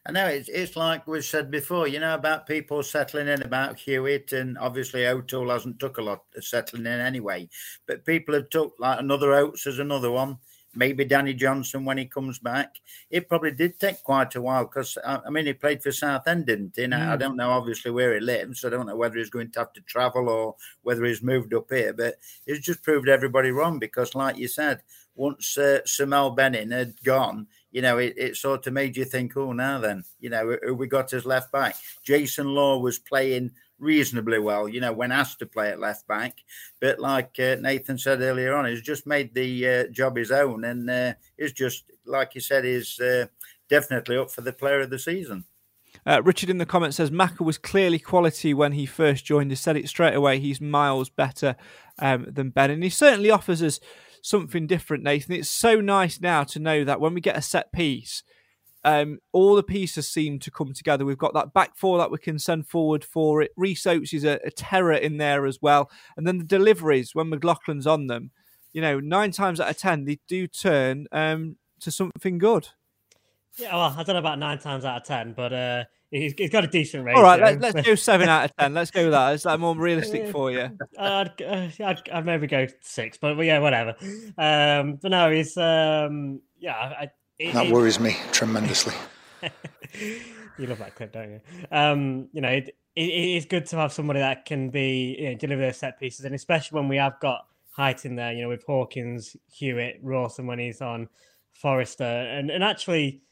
[0.06, 3.78] I know it's, it's like we said before, you know, about people settling in about
[3.78, 7.48] Hewitt, and obviously O'Toole hasn't took a lot of settling in anyway.
[7.86, 10.38] But people have took like another Oates as another one.
[10.74, 12.76] Maybe Danny Johnson when he comes back.
[13.10, 16.76] It probably did take quite a while because I mean he played for Southend, didn't
[16.76, 16.86] he?
[16.86, 17.20] Now, I Mm.
[17.20, 18.64] don't know obviously where he lives.
[18.64, 21.70] I don't know whether he's going to have to travel or whether he's moved up
[21.70, 21.92] here.
[21.92, 22.16] But
[22.46, 24.82] it's just proved everybody wrong because, like you said,
[25.16, 29.36] once uh, Samel Benning had gone, you know, it, it sort of made you think,
[29.36, 31.74] oh, now then, you know, who we got as left back.
[32.02, 33.50] Jason Law was playing
[33.80, 36.38] reasonably well, you know, when asked to play at left back.
[36.80, 40.64] But like uh, Nathan said earlier on, he's just made the uh, job his own.
[40.64, 43.26] And uh, it's just, like you said, is uh,
[43.68, 45.44] definitely up for the player of the season.
[46.06, 49.50] Uh, Richard in the comments says Maka was clearly quality when he first joined.
[49.50, 50.38] He said it straight away.
[50.38, 51.56] He's miles better
[51.98, 53.80] um, than Ben, and he certainly offers us
[54.22, 55.34] something different, Nathan.
[55.34, 58.22] It's so nice now to know that when we get a set piece,
[58.84, 61.04] um, all the pieces seem to come together.
[61.04, 63.52] We've got that back four that we can send forward for it.
[63.56, 67.30] Rhys Oates is a, a terror in there as well, and then the deliveries when
[67.30, 68.30] McLaughlin's on them.
[68.72, 72.68] You know, nine times out of ten they do turn um, to something good.
[73.58, 76.50] Yeah, well, I don't know about nine times out of ten, but uh, he's, he's
[76.50, 77.18] got a decent rating.
[77.18, 78.72] All right, let, let's go seven out of ten.
[78.72, 79.34] Let's go with that.
[79.34, 80.70] Is that more realistic for you?
[80.98, 83.96] I'd, uh, I'd, I'd maybe go six, but, but yeah, whatever.
[84.38, 86.74] Um, but no, he's um, yeah.
[86.74, 87.10] I,
[87.40, 88.94] That worries me tremendously.
[90.58, 91.40] you love that clip, don't you?
[91.72, 95.30] Um, you know, it, it, it is good to have somebody that can be you
[95.30, 98.32] know, deliver those set pieces, and especially when we have got height in there.
[98.32, 101.08] You know, with Hawkins, Hewitt, Rawson when he's on
[101.52, 103.22] Forrester, and and actually,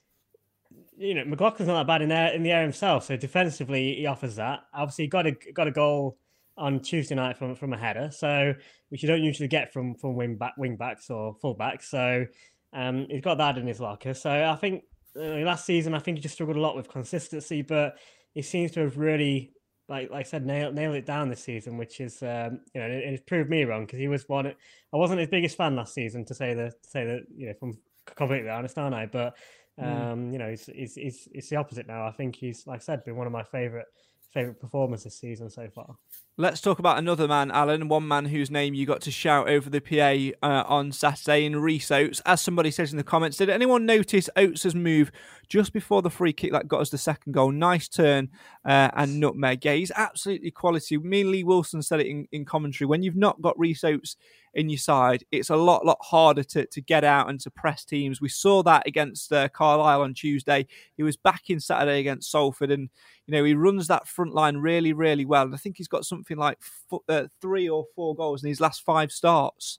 [0.97, 3.05] you know, McLaughlin's not that bad in there in the air himself.
[3.05, 4.61] So defensively, he offers that.
[4.73, 6.17] Obviously, he got a got a goal
[6.57, 8.55] on Tuesday night from from a header, so
[8.89, 11.91] which you don't usually get from from wing back wing backs or full backs.
[11.91, 12.25] So
[12.73, 14.15] um, he's got that in his locker.
[14.15, 14.85] So I think
[15.17, 17.99] uh, last season, I think he just struggled a lot with consistency, but
[18.35, 19.53] he seems to have really,
[19.89, 22.87] like like I said, nailed nailed it down this season, which is um, you know,
[22.87, 24.47] and it, it's proved me wrong because he was one.
[24.47, 27.53] I wasn't his biggest fan last season to say the to say that you know,
[27.53, 29.07] if I'm completely honest, aren't I?
[29.07, 29.37] But
[29.79, 30.33] um, Mm.
[30.33, 32.07] you know, he's, he's he's it's the opposite now.
[32.07, 33.87] I think he's like I said, been one of my favorite
[34.33, 35.97] favorite performers this season so far.
[36.41, 37.89] Let's talk about another man, Alan.
[37.89, 41.57] One man whose name you got to shout over the PA uh, on Saturday in
[41.57, 42.23] Rhys Oates.
[42.25, 45.11] As somebody says in the comments, did anyone notice Oates' move
[45.49, 47.51] just before the free kick that got us the second goal?
[47.51, 48.29] Nice turn
[48.65, 49.65] uh, and nutmeg.
[49.65, 50.97] Yeah, he's absolutely quality.
[50.99, 52.87] Me and Lee Wilson said it in, in commentary.
[52.87, 54.15] When you've not got Rhys Oates
[54.59, 57.85] in your side, it's a lot, lot harder to, to get out and to press
[57.85, 58.21] teams.
[58.21, 60.67] We saw that against uh, Carlisle on Tuesday.
[60.97, 62.91] He was back in Saturday against Salford, and
[63.27, 65.45] you know he runs that front line really, really well.
[65.45, 66.59] And I think he's got something like
[66.91, 69.79] fo- uh, three or four goals in his last five starts.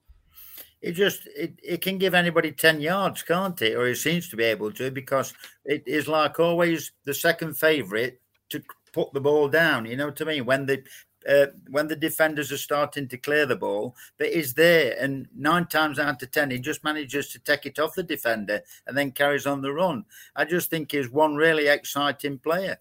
[0.81, 3.75] It just it, it can give anybody ten yards, can't it?
[3.75, 5.33] Or it seems to be able to because
[5.65, 8.17] it is like always the second favourite
[8.51, 8.63] to
[8.93, 9.85] put the ball down.
[9.85, 10.45] You know what I mean?
[10.45, 10.81] When the
[11.29, 15.67] uh, when the defenders are starting to clear the ball, but is there, and nine
[15.67, 19.11] times out of ten, he just manages to take it off the defender and then
[19.11, 20.03] carries on the run.
[20.35, 22.79] I just think he's one really exciting player.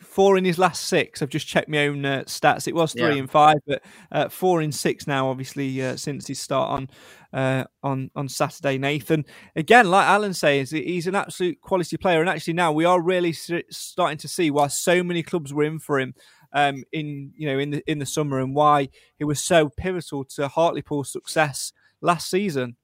[0.00, 1.22] Four in his last six.
[1.22, 2.68] I've just checked my own uh, stats.
[2.68, 3.20] It was three Yeah.
[3.20, 5.28] and five, but uh, four in six now.
[5.28, 6.88] Obviously, uh, since his start on
[7.32, 8.76] uh, on on Saturday.
[8.76, 9.24] Nathan
[9.56, 13.32] again, like Alan says, he's an absolute quality player, and actually now we are really
[13.32, 16.14] starting to see why so many clubs were in for him.
[16.56, 18.88] Um, in you know in the in the summer and why
[19.18, 22.76] he was so pivotal to Hartlepool's success last season.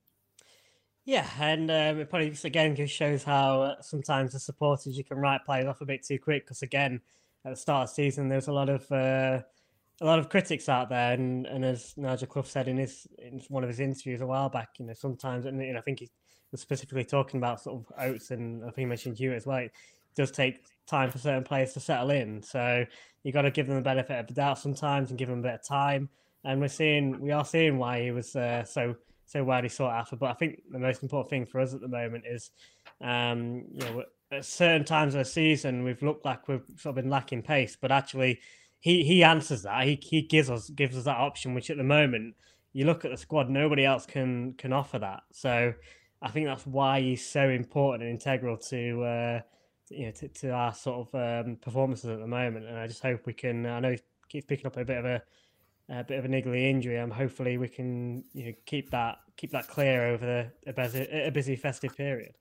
[1.05, 5.05] Yeah, and um, it probably just again just shows how uh, sometimes the supporters you
[5.05, 6.45] can write players off a bit too quick.
[6.45, 7.01] Because again,
[7.45, 9.41] at the start of the season, there's a lot of uh,
[10.01, 13.41] a lot of critics out there, and, and as Nigel Clough said in his in
[13.49, 16.11] one of his interviews a while back, you know, sometimes, and I think he
[16.53, 19.59] was specifically talking about sort of Oates, and I think he mentioned you as well.
[19.59, 19.73] It
[20.17, 20.61] does take
[20.91, 22.85] time for certain players to settle in, so
[23.23, 25.43] you got to give them the benefit of the doubt sometimes, and give them a
[25.43, 26.09] bit of time.
[26.45, 30.17] And we're seeing, we are seeing why he was uh, so so widely sought after.
[30.17, 32.51] But I think the most important thing for us at the moment is,
[33.01, 37.03] um, you know, at certain times of the season we've looked like we've sort of
[37.03, 38.41] been lacking pace, but actually
[38.81, 39.85] he he answers that.
[39.85, 42.35] He he gives us gives us that option, which at the moment
[42.73, 45.23] you look at the squad, nobody else can can offer that.
[45.33, 45.75] So
[46.23, 49.03] I think that's why he's so important and integral to.
[49.03, 49.41] Uh,
[49.91, 53.03] you know, to, to our sort of um, performances at the moment, and I just
[53.03, 53.67] hope we can.
[53.67, 55.23] I know he keeps picking up a bit of a,
[55.89, 56.97] a bit of a niggly injury.
[56.97, 61.07] and hopefully we can you know keep that keep that clear over the, a busy
[61.11, 62.35] a busy festive period.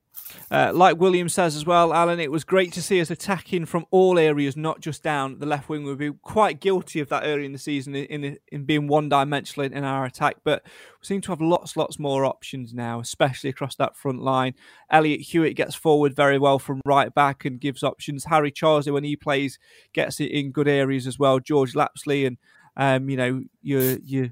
[0.51, 3.85] Uh, like William says as well, Alan, it was great to see us attacking from
[3.91, 5.83] all areas, not just down the left wing.
[5.83, 9.65] We've quite guilty of that early in the season in in, in being one dimensional
[9.65, 13.75] in, our attack, but we seem to have lots, lots more options now, especially across
[13.75, 14.55] that front line.
[14.89, 18.25] Elliott Hewitt gets forward very well from right back and gives options.
[18.25, 19.59] Harry Charsley, when he plays,
[19.93, 21.39] gets it in good areas as well.
[21.39, 22.37] George Lapslie and
[22.75, 24.29] um, you know your your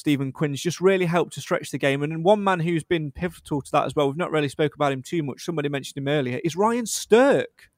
[0.00, 2.02] Stephen Quinn's just really helped to stretch the game.
[2.02, 4.92] And one man who's been pivotal to that as well, we've not really spoke about
[4.92, 5.44] him too much.
[5.44, 7.68] Somebody mentioned him earlier, is Ryan Stirk.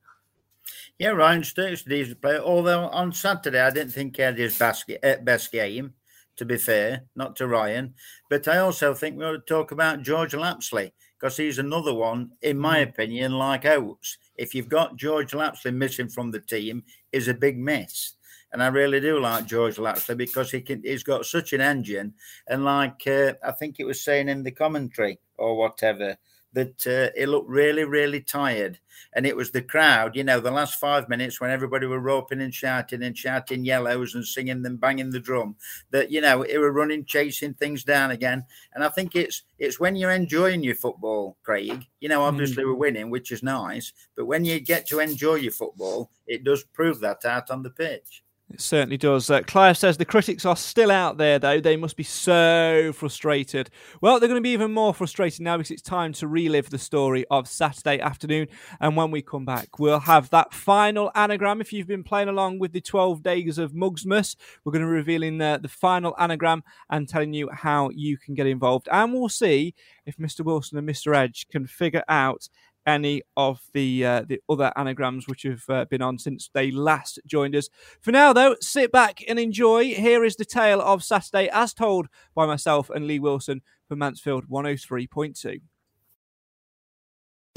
[1.01, 2.39] Yeah, Ryan Stirk's a decent player.
[2.39, 5.95] Although on Saturday, I didn't think he had his best, uh, best game,
[6.37, 7.95] to be fair, not to Ryan.
[8.31, 12.31] But I also think we ought to talk about George Lapslie because he's another one,
[12.43, 14.17] in my opinion, like Oates.
[14.37, 18.13] If you've got George Lapslie missing from the team, is a big miss.
[18.53, 20.83] And I really do like George Lapslie because he can.
[20.83, 22.15] He's got such an engine,
[22.47, 26.19] and like uh, I think it was saying in the commentary or whatever
[26.53, 28.79] that uh, he looked really, really tired.
[29.15, 32.41] And it was the crowd, you know, the last five minutes when everybody were roping
[32.41, 35.57] and shouting and shouting yellows and singing them, banging the drum,
[35.91, 38.45] that you know, it were running, chasing things down again.
[38.75, 41.87] And I think it's it's when you're enjoying your football, Craig.
[42.01, 45.53] You know, obviously we're winning, which is nice, but when you get to enjoy your
[45.53, 48.23] football, it does prove that out on the pitch.
[48.53, 49.31] It certainly does.
[49.31, 51.59] Uh, Clive says the critics are still out there, though.
[51.59, 53.71] They must be so frustrated.
[54.03, 56.77] Well, they're going to be even more frustrated now because it's time to relive the
[56.77, 58.49] story of Saturday afternoon.
[58.79, 61.63] And when we come back, we'll have that final anagram.
[61.63, 64.93] If you've been playing along with the 12 days of Mugsmas, we're going to be
[64.97, 68.87] revealing uh, the final anagram and telling you how you can get involved.
[68.93, 69.75] And we'll see
[70.05, 70.45] if Mr.
[70.45, 71.17] Wilson and Mr.
[71.17, 72.51] Edge can figure out
[72.87, 77.21] any of the uh, the other anagrams which have uh, been on since they last
[77.27, 77.69] joined us.
[78.01, 79.95] For now, though, sit back and enjoy.
[79.95, 84.49] Here is the tale of Saturday, as told by myself and Lee Wilson for Mansfield
[84.49, 85.61] 103.2.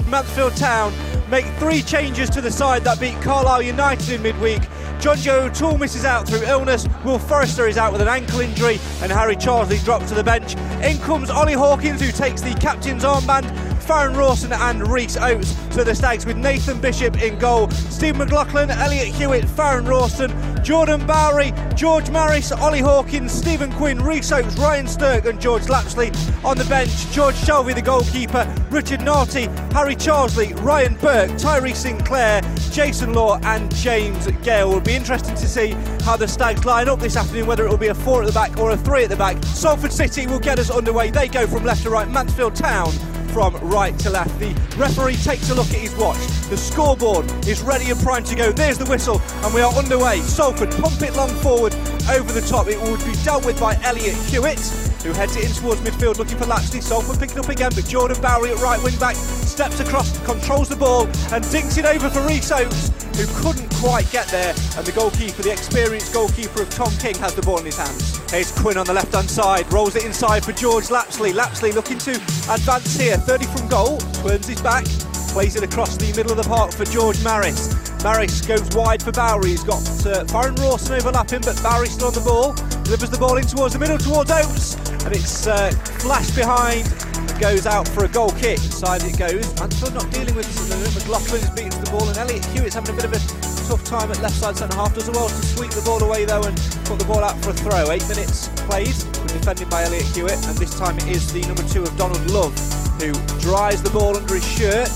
[0.08, 0.94] Mansfield Town
[1.28, 4.62] make three changes to the side that beat Carlisle United in midweek.
[5.00, 8.78] John Jonjo O'Toole misses out through illness, Will Forrester is out with an ankle injury,
[9.02, 10.56] and Harry Charsley drops to the bench.
[10.82, 13.44] In comes Ollie Hawkins, who takes the captain's armband.
[13.86, 17.70] Farrend Rawson and Rhys Oates to the Stags with Nathan Bishop in goal.
[17.70, 20.32] Steve McLaughlin, Elliott Hewitt, Farrend Rawson,
[20.64, 26.10] Jordan Bowery, George Maris, Ollie Hawkins, Stephen Quinn, Rhys Oates, Ryan Stirk, and George Lapslie
[26.44, 26.90] on the bench.
[27.12, 33.72] George Shelvey, the goalkeeper, Richard Nartey, Harry Charsley, Ryan Burke, Tyrese Sinclair, Jason Law, and
[33.76, 34.72] James Gale.
[34.72, 37.70] It will be interesting to see how the Stags line up this afternoon, whether it
[37.70, 39.40] will be a four at the back or a three at the back.
[39.44, 41.10] Salford City will get us underway.
[41.10, 42.08] They go from left to right.
[42.08, 42.92] Mansfield Town
[43.36, 44.40] from right to left.
[44.40, 46.16] The referee takes a look at his watch.
[46.48, 48.50] The scoreboard is ready and primed to go.
[48.50, 50.20] There's the whistle, and we are underway.
[50.20, 51.74] Salford pump it long forward
[52.08, 52.66] over the top.
[52.66, 54.58] It will be dealt with by Elliott Hewitt,
[55.04, 56.80] who heads it in towards midfield looking for Lapslie.
[56.80, 60.76] Salford picking up again, but Jordan Bowery at right wing back steps across, controls the
[60.76, 62.88] ball, and dinks it over for Rhys Oates,
[63.20, 64.54] who couldn't quite get there.
[64.76, 68.18] And the goalkeeper, the experienced goalkeeper of Tom King, has the ball in his hands.
[68.30, 71.32] Here's Quinn on the left hand side, rolls it inside for George Lapslie.
[71.32, 72.12] Lapslie looking to
[72.50, 74.84] advance here, 30 from goal, turns his back,
[75.32, 77.74] plays it across the middle of the park for George Maris.
[78.02, 79.50] Maris goes wide for Bowery.
[79.50, 82.52] He's got uh, Farrend Rawson overlapping, but Bowery still on the ball.
[82.84, 86.86] Delivers the ball in towards the middle towards Oates, and it's uh, flashed behind.
[86.86, 88.58] and Goes out for a goal kick.
[88.62, 89.44] Inside it goes.
[89.58, 90.94] Mansfield not dealing with this at the moment.
[90.94, 94.10] McLaughlin is beating the ball, and Elliott Hewitt's having a bit of a tough time
[94.10, 94.94] at left side centre half.
[94.94, 96.56] Does well to sweep the ball away though and
[96.86, 97.90] put the ball out for a throw.
[97.90, 98.94] Eight minutes played.
[99.26, 102.54] Defended by Elliott Hewitt, and this time it is the number two of Donald Love
[103.02, 104.88] who dries the ball under his shirt.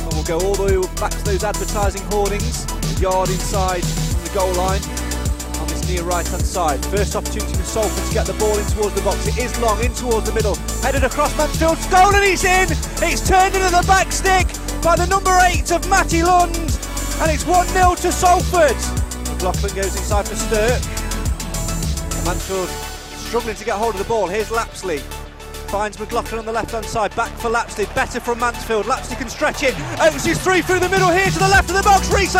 [0.00, 4.30] And we'll go all the way back to those advertising hoardings, a yard inside the
[4.32, 4.80] goal line
[5.60, 6.84] on this near right hand side.
[6.86, 9.26] First opportunity for Salford to get the ball in towards the box.
[9.26, 10.54] It is long in towards the middle.
[10.80, 12.70] Headed across Mansfield's goal and he's in!
[13.02, 14.46] It's turned into the back stick
[14.82, 16.85] by the number eight of Matty Lund.
[17.20, 18.76] And it's 1 0 to Salford.
[19.32, 20.82] McLaughlin goes inside for Stirk.
[22.24, 22.68] Mansfield
[23.26, 24.26] struggling to get hold of the ball.
[24.28, 24.98] Here's Lapslie.
[25.68, 27.14] Finds McLaughlin on the left hand side.
[27.16, 27.86] Back for Lapslie.
[27.94, 28.86] Better from Mansfield.
[28.86, 29.74] Lapslie can stretch it.
[30.00, 32.08] Oates is through through the middle here to the left of the box.
[32.12, 32.34] Rhys.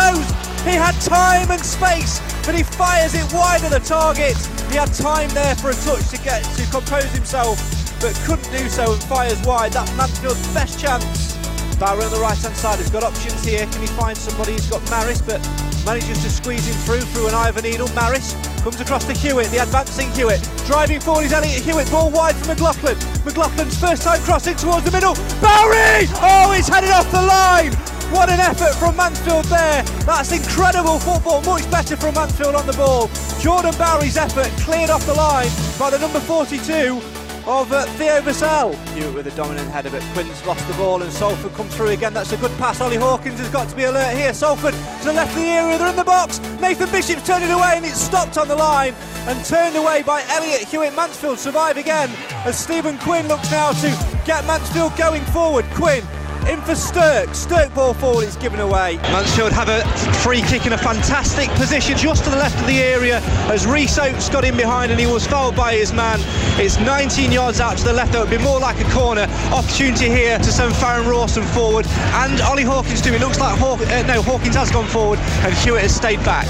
[0.63, 4.37] He had time and space, but he fires it wide of the target.
[4.69, 7.57] He had time there for a touch to get to compose himself,
[8.01, 9.73] but couldn't do so and fires wide.
[9.73, 11.36] That's Mansfield's best chance.
[11.79, 13.65] Bowery on the right hand side has got options here.
[13.67, 14.53] Can he find somebody?
[14.53, 15.37] He's got Maris, but
[15.85, 17.87] manages to squeeze him through through an eye of a Needle.
[17.93, 20.41] Maris comes across to Hewitt, the advancing Hewitt.
[20.65, 21.89] Driving forward is Elliott Hewitt.
[21.91, 22.95] Ball wide for McLaughlin.
[23.21, 25.13] McLaughlin's first time crossing towards the middle.
[25.39, 26.09] Bowery!
[26.17, 27.73] Oh, he's headed off the line.
[28.09, 29.83] What an effort from Mansfield there.
[30.05, 31.41] That's incredible football.
[31.43, 33.09] Much better from Mansfield on the ball.
[33.39, 37.01] Jordan Bowery's effort cleared off the line by the number 42
[37.47, 38.75] of uh, Theo Vassell.
[38.93, 42.13] Hewitt with a dominant header, but Quinn's lost the ball and Salford come through again.
[42.13, 42.81] That's a good pass.
[42.81, 44.33] Ollie Hawkins has got to be alert here.
[44.33, 45.77] Salford to the left of the area.
[45.77, 46.39] They're in the box.
[46.59, 48.93] Nathan Bishop's turned it away and it's stopped on the line
[49.27, 50.93] and turned away by Elliott Hewitt.
[50.93, 52.09] Mansfield survive again
[52.45, 53.87] as Stephen Quinn looks now to
[54.25, 55.65] get Mansfield going forward.
[55.73, 56.03] Quinn
[56.49, 57.33] in for Stirk.
[57.33, 58.97] Stirk ball forward is given away.
[59.11, 59.83] Mansfield have a
[60.23, 63.19] free kick in a fantastic position just to the left of the area
[63.51, 66.19] as Rhys Oates got in behind and he was fouled by his man.
[66.59, 68.13] It's 19 yards out to the left.
[68.13, 69.27] That would be more like a corner.
[69.51, 73.13] Opportunity here to send Farrend Rawson forward and Ollie Hawkins too.
[73.13, 76.47] It looks like Haw- uh, no Hawkins has gone forward and Hewitt has stayed back.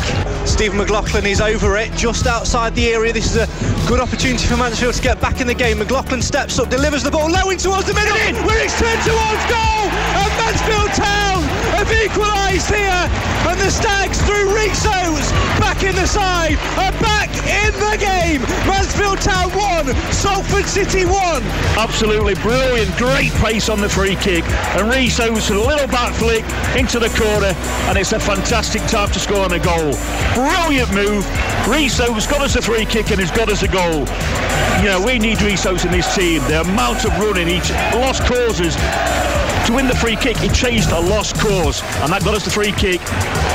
[0.48, 3.12] Stephen McLaughlin is over it, just outside the area.
[3.12, 5.80] This is a good opportunity for Mansfield to get back in the game.
[5.80, 9.44] McLaughlin steps up, delivers the ball low in towards the middle, where it's turned towards
[9.52, 9.87] goal,
[10.18, 11.42] and Mansfield Town
[11.76, 13.04] have equalised here,
[13.50, 14.84] and the Stags through Rhys
[15.60, 18.42] back in the side are back in the game.
[18.68, 21.44] Mansfield Town one, Salford City one.
[21.78, 24.44] Absolutely brilliant, great pace on the free kick,
[24.76, 24.90] and
[25.50, 26.44] with a little back flick
[26.78, 27.54] into the corner,
[27.90, 29.94] and it's a fantastic time to score on a goal.
[30.34, 31.26] Brilliant move.
[32.00, 34.08] Oates got us a free kick and he's got us a goal.
[34.82, 36.42] You know, we need Rhys in this team.
[36.48, 38.76] The amount of running, each lost causes
[39.68, 42.50] to win the free kick, he chased a lost cause, and that got us the
[42.50, 43.02] free kick.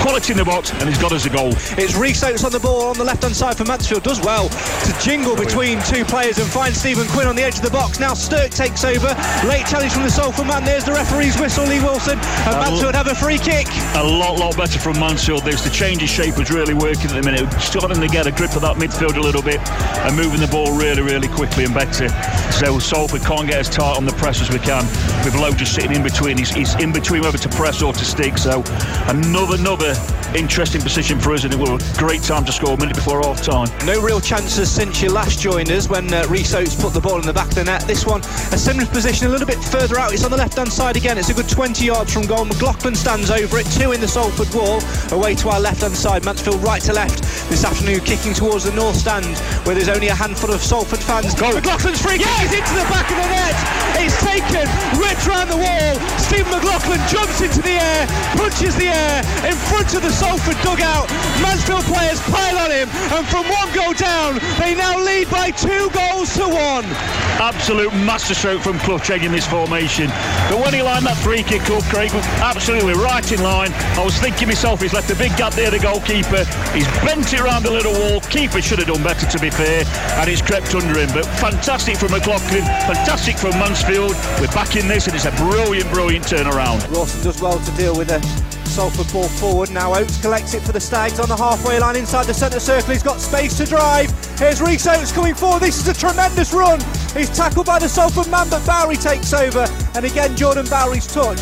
[0.04, 1.56] Quality in the box, and he's got us a goal.
[1.80, 4.02] It's Rhys Oates on the ball on the left hand side for Mansfield.
[4.02, 7.62] Does well to jingle between two players and find Stephen Quinn on the edge of
[7.62, 7.98] the box.
[7.98, 9.08] Now Stirk takes over.
[9.48, 10.64] Late challenge from the Salford man.
[10.64, 12.18] There's the referee's whistle, Lee Wilson.
[12.44, 13.66] And Mansfield have a free kick.
[13.96, 15.44] A lot, lot better from Mansfield.
[15.44, 17.50] There's the change of shape was really working at the minute.
[17.56, 19.60] Starting to get a grip of that midfield a little bit
[20.04, 22.08] and moving the ball really, really quickly and better.
[22.52, 24.84] So Salford can't get as tight on the press as we can.
[25.24, 26.38] With Lowe just sitting in between.
[26.38, 28.38] He's, he's in between whether to press or to stick.
[28.38, 28.62] So
[29.08, 29.94] another, another
[30.34, 33.22] interesting position for us, and it was a great time to score a minute before
[33.22, 33.68] half time.
[33.86, 37.20] No real chances since you last joined us when uh, Rhys Oates put the ball
[37.20, 37.82] in the back of the net.
[37.82, 40.12] This one, a similar position, a little bit further out.
[40.12, 41.18] It's on the left hand side again.
[41.18, 42.44] It's a good 20 yards from goal.
[42.44, 43.66] McLaughlin stands over it.
[43.66, 44.80] Two in the Salford wall.
[45.12, 46.24] Away to our left hand side.
[46.24, 49.26] Mansfield right to left this afternoon, kicking towards the north stand
[49.66, 51.34] where there's only a handful of Salford fans.
[51.34, 51.52] Goal.
[51.52, 53.56] McLaughlin's free kick is into the back of the net.
[54.00, 54.66] It's taken,
[54.98, 55.91] ripped round the wall.
[56.18, 61.08] Stephen McLaughlin jumps into the air, punches the air in front of the Salford dugout.
[61.40, 65.90] Mansfield players pile on him, and from one goal down, they now lead by two
[65.90, 67.21] goals to one.
[67.42, 70.06] Absolute masterstroke from Clough in this formation.
[70.46, 73.72] But when he lined that free kick up, Craig was absolutely right in line.
[73.98, 76.44] I was thinking myself, he's left a big gap there, the goalkeeper.
[76.70, 78.20] He's bent it around the little wall.
[78.30, 79.82] Keeper should have done better, to be fair,
[80.22, 81.10] and it's crept under him.
[81.12, 84.14] But fantastic from McLaughlin, fantastic from Mansfield.
[84.38, 86.88] We're back in this, and it's a brilliant, brilliant turnaround.
[86.94, 88.22] Rawson does well to deal with a
[88.70, 89.70] Salford ball forward.
[89.72, 92.92] Now Oates collects it for the Stags on the halfway line inside the centre circle.
[92.92, 94.10] He's got space to drive.
[94.38, 95.60] Here's Rhys Oates coming forward.
[95.60, 96.80] This is a tremendous run.
[97.14, 99.66] He's tackled by the Salford man, but Bowery takes over.
[99.94, 101.40] And again, Jordan Bowery's touch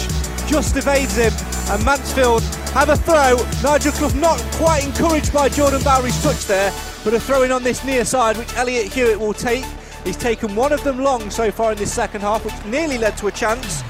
[0.48, 1.32] just evades him.
[1.70, 2.42] And Mansfield
[2.74, 3.36] have a throw.
[3.62, 6.72] Nigel Clough not quite encouraged by Jordan Bowery's touch there,
[7.04, 9.64] but a throw in on this near side, which Elliott Hewitt will take.
[10.04, 13.16] He's taken one of them long so far in this second half, which nearly led
[13.18, 13.82] to a chance.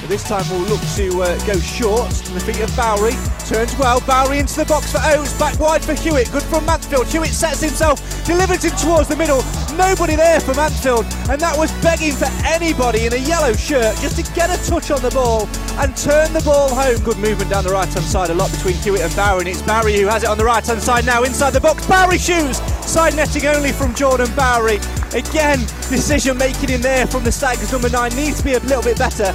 [0.00, 3.12] But this time we'll look to uh, go short to the feet of Bowery.
[3.46, 6.30] Turns well, Bowery into the box for Oates, back wide for Hewitt.
[6.30, 7.06] Good from Mansfield.
[7.06, 9.42] Hewitt sets himself, delivers it towards the middle.
[9.76, 14.16] Nobody there for Mansfield, and that was begging for anybody in a yellow shirt just
[14.16, 17.02] to get a touch on the ball and turn the ball home.
[17.02, 19.62] Good movement down the right hand side, a lot between Hewitt and Bowery, and it's
[19.62, 21.86] Bowery who has it on the right hand side now inside the box.
[21.86, 24.78] Bowery shoes, side netting only from Jordan Bowery.
[25.12, 28.82] Again, decision making in there from the Stags number nine needs to be a little
[28.82, 29.34] bit better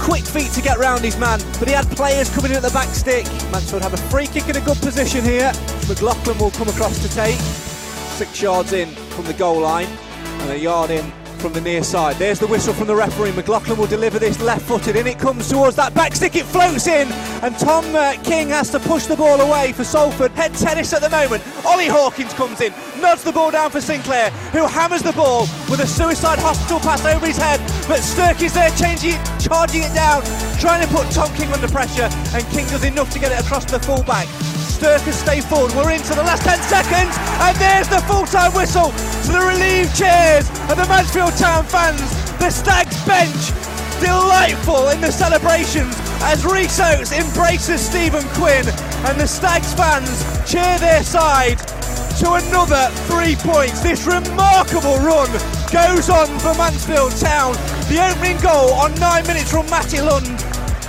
[0.00, 2.70] quick feet to get round his man, but he had players coming in at the
[2.70, 3.24] back stick.
[3.50, 5.52] Mansfield have a free kick in a good position here.
[5.88, 7.38] McLaughlin will come across to take.
[8.16, 9.88] Six yards in from the goal line
[10.40, 12.16] and a yard in from the near side.
[12.16, 13.32] There's the whistle from the referee.
[13.32, 14.96] McLaughlin will deliver this left footed.
[14.96, 16.36] In it comes towards that back stick.
[16.36, 17.08] It floats in,
[17.42, 20.32] and Tom uh, King has to push the ball away for Salford.
[20.32, 21.42] Head tennis at the moment.
[21.64, 25.80] Ollie Hawkins comes in, nods the ball down for Sinclair, who hammers the ball with
[25.80, 27.60] a suicide hospital pass over his head.
[27.86, 30.22] But Stirk is there, changing it, charging it down,
[30.58, 33.64] trying to put Tom King under pressure, and King does enough to get it across
[33.66, 34.57] to the fullback.
[34.78, 35.74] Stirk has stayed forward.
[35.74, 37.10] We're into the last 10 seconds,
[37.42, 38.94] and there's the full time whistle
[39.26, 41.98] to the relieved cheers of the Mansfield Town fans.
[42.38, 43.50] The Stags bench,
[43.98, 48.70] delightful in the celebrations as Rhys Oates embraces Stephen Quinn,
[49.02, 51.58] and the Stags fans cheer their side
[52.22, 53.82] to another three points.
[53.82, 55.26] This remarkable run
[55.74, 57.58] goes on for Mansfield Town.
[57.90, 60.38] The opening goal on nine minutes from Matty Lund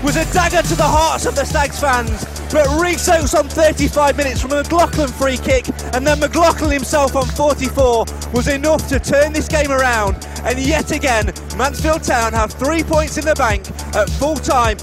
[0.03, 2.25] was a dagger to the hearts of the Stags fans.
[2.51, 7.25] But Oates on 35 minutes from a McLaughlin free kick, and then McLaughlin himself on
[7.25, 10.25] 44 was enough to turn this game around.
[10.43, 14.77] And yet again, Mansfield Town have three points in the bank at full time.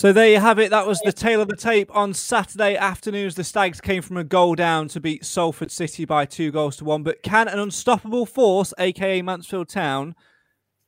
[0.00, 0.70] So there you have it.
[0.70, 3.34] That was the tail of the tape on Saturday afternoons.
[3.34, 6.86] The Stags came from a goal down to beat Salford City by two goals to
[6.86, 7.02] one.
[7.02, 10.14] But can an unstoppable force, aka Mansfield Town,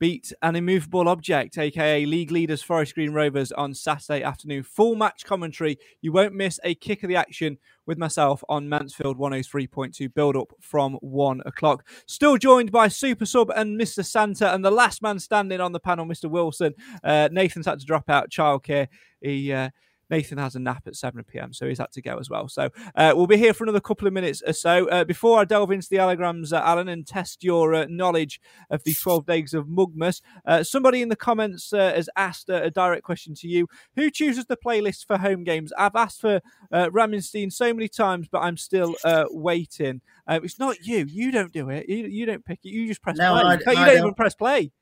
[0.03, 4.65] beat an immovable object, aka league leaders Forest Green Rovers, on Saturday afternoon?
[4.65, 5.79] Full match commentary.
[6.01, 10.55] You won't miss a kick of the action with myself on Mansfield 103.2 build up
[10.59, 11.87] from one o'clock.
[12.07, 14.05] Still joined by Super Sub and Mr.
[14.05, 16.29] Santa, and the last man standing on the panel, Mr.
[16.29, 16.75] Wilson.
[17.05, 18.89] Uh, Nathan's had to drop out childcare.
[19.21, 19.53] He.
[19.53, 19.71] Uh,
[20.13, 22.47] Nathan has a nap at 7 pm, so he's had to go as well.
[22.47, 24.87] So uh, we'll be here for another couple of minutes or so.
[24.91, 28.39] Uh, before I delve into the allograms, uh, Alan, and test your uh, knowledge
[28.71, 32.71] of the 12 days of Mugmas, uh, somebody in the comments uh, has asked a
[32.71, 33.67] direct question to you.
[33.97, 35.73] Who chooses the playlist for home games?
[35.79, 38.95] I've asked for uh, Rammstein so many times, but I'm still
[39.31, 40.03] waiting.
[40.29, 41.07] it's not you.
[41.09, 41.89] You don't do it.
[41.89, 42.69] You, you don't pick it.
[42.69, 43.43] You just press No, play.
[43.43, 43.97] I- you I don't don't.
[43.99, 44.73] even press play.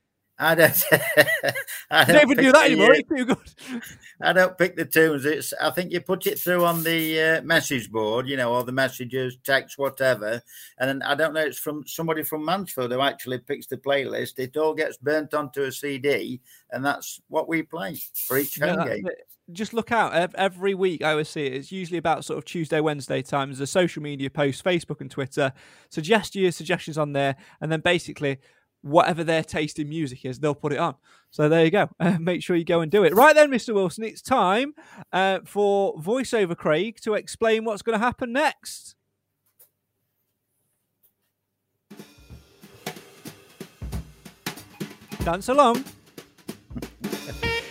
[0.40, 0.84] I don't.
[1.90, 2.94] I don't even do that anymore.
[2.94, 3.82] It's too good.
[4.22, 5.26] I don't pick the tunes.
[5.26, 5.52] It's.
[5.60, 8.72] I think you put it through on the uh, message board, you know, or the
[8.72, 10.40] messages, text, whatever.
[10.78, 11.42] And then I don't know.
[11.42, 14.38] It's from somebody from Mansfield who actually picks the playlist.
[14.38, 18.78] It all gets burnt onto a CD, and that's what we play for each home
[18.78, 19.04] No, game.
[19.52, 21.02] just look out every week.
[21.04, 21.52] I always see it.
[21.52, 23.60] It's usually about sort of Tuesday, Wednesday times.
[23.60, 25.52] A social media post, Facebook and Twitter.
[25.90, 28.38] Suggest your suggestions on there, and then basically
[28.82, 30.94] whatever their taste in music is, they'll put it on.
[31.30, 31.88] So there you go.
[32.00, 33.14] Uh, make sure you go and do it.
[33.14, 33.74] Right then, Mr.
[33.74, 34.74] Wilson, it's time
[35.12, 38.94] uh, for voiceover Craig to explain what's going to happen next.
[45.24, 45.84] Dance along.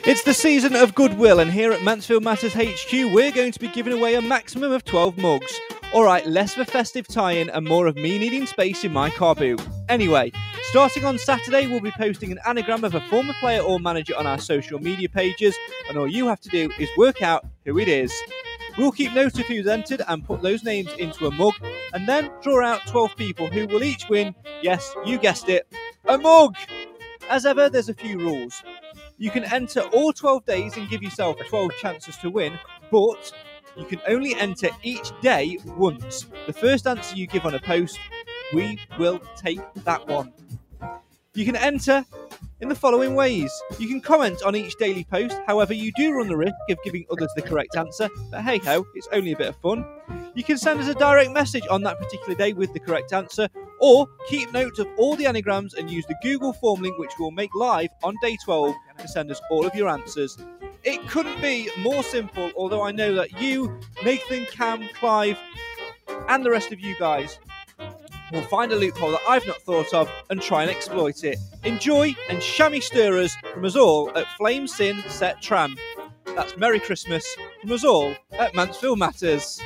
[0.05, 3.67] It's the season of goodwill, and here at Mansfield Matters HQ, we're going to be
[3.67, 5.59] giving away a maximum of 12 mugs.
[5.93, 9.09] Alright, less of a festive tie in and more of me needing space in my
[9.09, 9.59] car boot.
[9.89, 10.31] Anyway,
[10.61, 14.27] starting on Saturday, we'll be posting an anagram of a former player or manager on
[14.27, 15.57] our social media pages,
[15.89, 18.13] and all you have to do is work out who it is.
[18.77, 21.55] We'll keep note of who's entered and put those names into a mug,
[21.91, 25.67] and then draw out 12 people who will each win, yes, you guessed it,
[26.07, 26.55] a mug!
[27.27, 28.61] As ever, there's a few rules.
[29.17, 32.59] You can enter all 12 days and give yourself 12 chances to win,
[32.91, 33.33] but
[33.75, 36.27] you can only enter each day once.
[36.45, 37.99] The first answer you give on a post,
[38.53, 40.33] we will take that one.
[41.33, 42.05] You can enter
[42.61, 43.51] in the following ways.
[43.77, 47.05] You can comment on each daily post, however, you do run the risk of giving
[47.11, 49.85] others the correct answer, but hey ho, it's only a bit of fun.
[50.35, 53.47] You can send us a direct message on that particular day with the correct answer,
[53.79, 57.31] or keep note of all the anagrams and use the Google form link, which we'll
[57.31, 60.37] make live on day 12 to send us all of your answers.
[60.83, 65.37] It couldn't be more simple, although I know that you, Nathan, Cam, Clive,
[66.27, 67.39] and the rest of you guys
[68.31, 71.37] will find a loophole that I've not thought of and try and exploit it.
[71.63, 75.77] Enjoy and shammy stirrers from us all at Flame Sin Set Tram.
[76.25, 77.25] That's Merry Christmas
[77.61, 79.59] from us all at Mansfield Matters.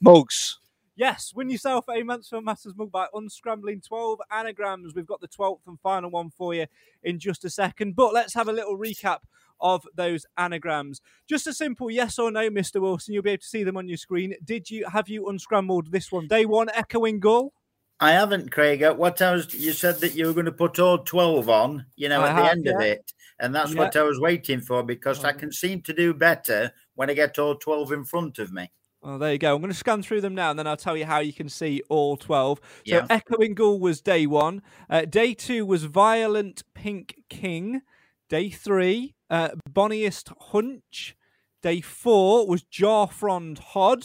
[0.00, 0.58] Mugs.
[0.96, 4.94] Yes, win yourself a Mansfield Matters mug by unscrambling 12 anagrams.
[4.94, 6.66] We've got the 12th and final one for you
[7.04, 7.94] in just a second.
[7.94, 9.18] But let's have a little recap
[9.60, 11.00] of those anagrams.
[11.28, 12.80] Just a simple yes or no, Mr.
[12.80, 13.14] Wilson.
[13.14, 14.34] You'll be able to see them on your screen.
[14.44, 16.26] Did you have you unscrambled this one?
[16.28, 17.52] Day one, echoing gull.
[18.00, 18.82] I haven't, Craig.
[18.82, 21.84] Uh, What I was, you said that you were going to put all twelve on,
[21.96, 23.80] you know, I at the have, end of it, and that's Yeah.
[23.80, 27.38] what I was waiting for because I can seem to do better when I get
[27.38, 28.70] all twelve in front of me.
[29.02, 29.54] Oh, there you go.
[29.54, 31.48] I'm going to scan through them now, and then I'll tell you how you can
[31.48, 32.58] see all 12.
[32.60, 33.06] So, Yeah.
[33.08, 34.60] Echoing Gull was day one.
[34.90, 37.82] Uh, day two was Violent Pink King.
[38.28, 41.16] Day three, uh, Bonniest Hunch.
[41.62, 44.04] Day four was Jarfrond Hod.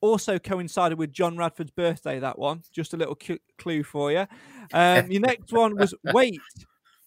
[0.00, 2.62] Also coincided with John Radford's birthday, that one.
[2.72, 4.26] Just a little cu- clue for you.
[4.72, 6.40] Um, your next one was Wait,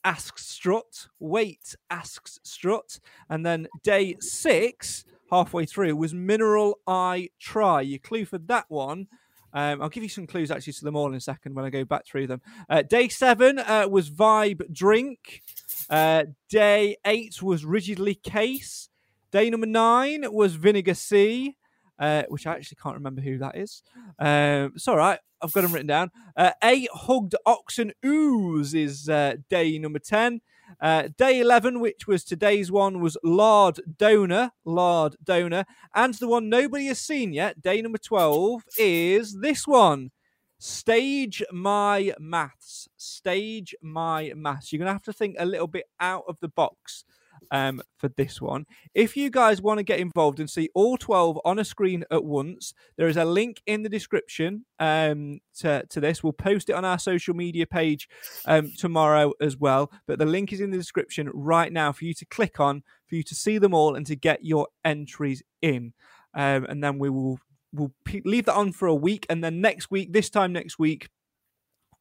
[0.04, 1.08] asks Strut.
[1.20, 3.00] Wait, asks Strut.
[3.30, 7.82] And then day six, halfway through, was Mineral I Try.
[7.82, 9.08] Your clue for that one.
[9.54, 11.70] Um, I'll give you some clues actually to them all in a second when I
[11.70, 12.42] go back through them.
[12.70, 15.42] Uh, day seven uh, was Vibe Drink.
[15.90, 18.90] Uh, day eight was Rigidly Case.
[19.32, 21.58] Day number nine was Vinegar C,
[22.00, 23.84] uh, which I actually can't remember who that is.
[24.20, 25.20] Um, it's all right.
[25.42, 26.12] I've got them written down.
[26.36, 30.42] Uh, Eight Hugged Oxen Ooze is uh, day number 10.
[30.80, 34.52] Uh, day 11, which was today's one, was Lard Donor.
[34.66, 35.66] Lard Donor.
[35.94, 40.12] And the one nobody has seen yet, day number 12, is this one.
[40.60, 42.88] Stage my maths.
[42.98, 44.72] Stage my maths.
[44.72, 47.06] You're going to have to think a little bit out of the box
[47.52, 48.66] um, for this one.
[48.94, 52.24] If you guys want to get involved and see all 12 on a screen at
[52.24, 56.24] once, there is a link in the description um, to, to this.
[56.24, 58.08] We'll post it on our social media page
[58.46, 59.92] um, tomorrow as well.
[60.08, 63.16] But the link is in the description right now for you to click on, for
[63.16, 65.94] you to see them all and to get your entries in.
[66.34, 67.40] Um, and then we will
[67.74, 69.26] we'll pe- leave that on for a week.
[69.30, 71.10] And then next week, this time next week,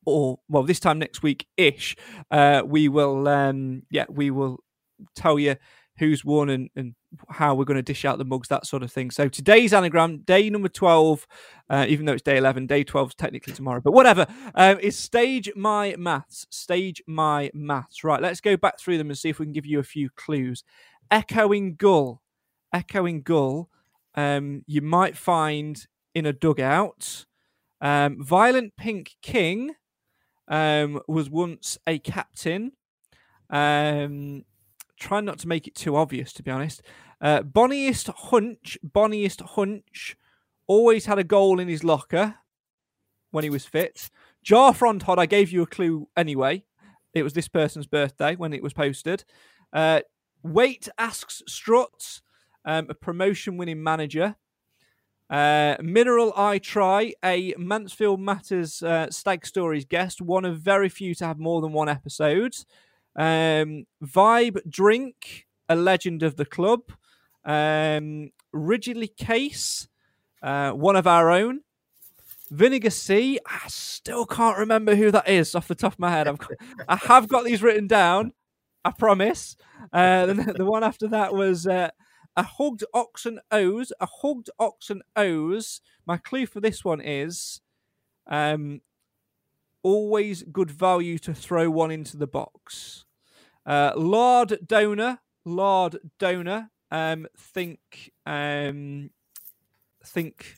[0.05, 1.97] or well, this time next week ish,
[2.31, 4.61] uh, we will, um, yeah, we will
[5.15, 5.57] tell you
[5.99, 6.95] who's won and, and
[7.29, 9.11] how we're going to dish out the mugs, that sort of thing.
[9.11, 11.27] So today's anagram, day number 12,
[11.71, 14.99] uh, even though it's day 11, day 12 is technically tomorrow, but whatever, um, is
[14.99, 16.47] Stage My Maths.
[16.51, 18.05] Stage My Maths.
[18.05, 20.11] Right, let's go back through them and see if we can give you a few
[20.11, 20.63] clues.
[21.11, 22.21] Echoing Gull.
[22.73, 23.71] Echoing Gull,
[24.17, 27.25] um, you might find in a dugout.
[27.81, 29.75] Um, Violent Pink King
[30.49, 32.73] um, was once a captain.
[33.49, 34.45] Um,
[34.99, 36.83] try not to make it too obvious, to be honest.
[37.21, 40.17] Uh, Bonniest Hunch, Bonniest Hunch,
[40.67, 42.37] always had a goal in his locker
[43.31, 44.11] when he was fit.
[44.43, 46.65] Jar Frontod, I gave you a clue anyway.
[47.15, 49.25] It was this person's birthday when it was posted.
[49.73, 50.01] Uh,
[50.43, 52.23] Wait asks Struts,
[52.65, 54.37] um, a promotion winning manager.
[55.29, 61.15] Uh, Mineral I Try, a Mansfield Matters uh, Stag Stories guest, one of very few
[61.17, 62.55] to have more than one episode.
[63.17, 66.83] Um, Vibe Drink, a legend of the club.
[67.45, 69.89] Um, Rigidly Case,
[70.43, 71.61] uh, one of our own.
[72.51, 76.29] Vinegar C, I still can't remember who that is off the top of my head.
[76.29, 76.51] I've got,
[76.89, 78.33] I have got these written down,
[78.85, 79.57] I promise.
[79.93, 81.91] Uh, the, the one after that was uh,
[82.37, 83.93] a hugged oxen O's.
[83.99, 85.81] A hugged oxen O's.
[86.07, 87.61] My clue for this one is
[88.29, 88.81] um,
[89.83, 93.06] always good value to throw one into the box.
[93.67, 96.71] Uh, Lord Donor, Lord Donor.
[96.91, 99.11] Um, think, um,
[100.05, 100.57] think.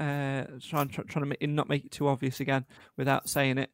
[0.00, 2.64] Uh, trying try, to make, not make it too obvious again
[2.96, 3.70] without saying it.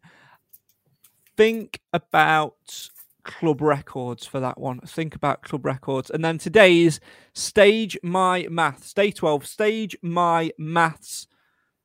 [1.37, 2.89] Think about
[3.23, 4.81] club records for that one.
[4.81, 6.99] Think about club records, and then today's
[7.33, 8.93] stage my maths.
[8.93, 11.29] Day twelve, stage my maths.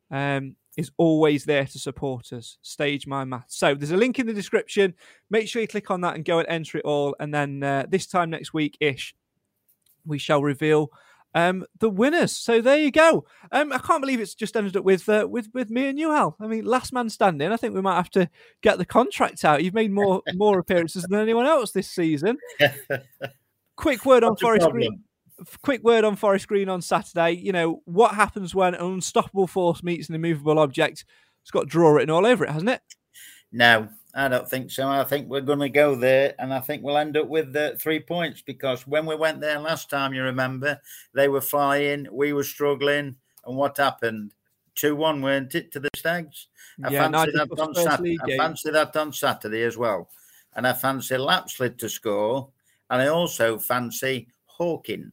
[0.10, 2.58] Um, is always there to support us.
[2.62, 3.58] Stage My Maths.
[3.58, 4.94] So there's a link in the description.
[5.30, 7.16] Make sure you click on that and go and enter it all.
[7.20, 9.16] And then uh, this time next week ish,
[10.06, 10.92] we shall reveal
[11.34, 12.36] um, the winners.
[12.36, 13.26] So there you go.
[13.52, 16.12] Um, I can't believe it's just ended up with uh, with with me and you,
[16.12, 16.36] Hal.
[16.40, 17.52] I mean, last man standing.
[17.52, 18.30] I think we might have to
[18.62, 19.64] get the contract out.
[19.64, 22.38] You've made more more appearances than anyone else this season.
[23.76, 24.82] Quick word on Forest problem.
[24.82, 25.04] Green.
[25.64, 27.32] Quick word on Forest Green on Saturday.
[27.32, 31.06] You know what happens when an unstoppable force meets an immovable object.
[31.42, 32.82] It's got draw written all over it, hasn't it?
[33.52, 34.88] No, I don't think so.
[34.88, 37.78] I think we're going to go there, and I think we'll end up with the
[37.80, 40.80] three points because when we went there last time, you remember,
[41.14, 44.34] they were flying, we were struggling, and what happened?
[44.76, 46.48] 2 1, weren't it, to the Stags?
[46.84, 48.18] I Yeah, fancy that on Saturday.
[48.24, 50.10] I fancy that on Saturday as well.
[50.56, 52.50] And I fancy Lapslie to score,
[52.90, 55.12] and I also fancy Hawkins.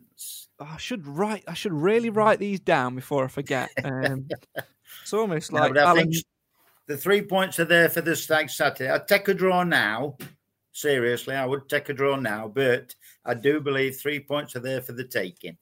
[0.60, 1.44] I should write.
[1.46, 3.70] I should really write these down before I forget.
[3.84, 4.28] Um,
[5.02, 6.12] it's almost like I Alan,
[6.86, 8.90] the three points are there for the Stag Saturday.
[8.90, 10.16] I'd take a draw now.
[10.72, 12.94] Seriously, I would take a draw now, but
[13.24, 15.56] I do believe three points are there for the taking.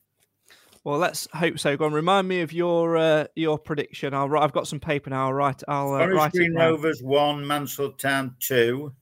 [0.85, 1.77] Well, let's hope so.
[1.77, 4.15] Go on, remind me of your uh, your prediction.
[4.15, 4.45] I'll write.
[4.45, 5.27] I've got some paper now.
[5.27, 5.63] I'll write.
[5.67, 6.55] I'll uh, Forest write it Green.
[6.55, 8.95] Rovers one, Mansfield Town two,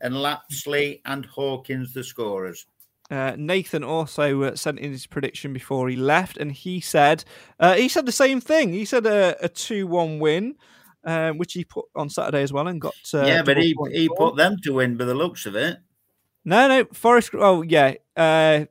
[0.00, 2.66] and Lapslie and Hawkins the scorers.
[3.10, 7.24] Uh, Nathan also uh, sent in his prediction before he left, and he said
[7.60, 8.72] uh, he said the same thing.
[8.72, 10.56] He said a, two-one win,
[11.04, 14.08] um, which he put on Saturday as well, and got uh, yeah, but he he
[14.16, 15.78] put them to win by the looks of it.
[16.44, 17.30] no, no Forest.
[17.34, 18.64] Oh yeah, uh,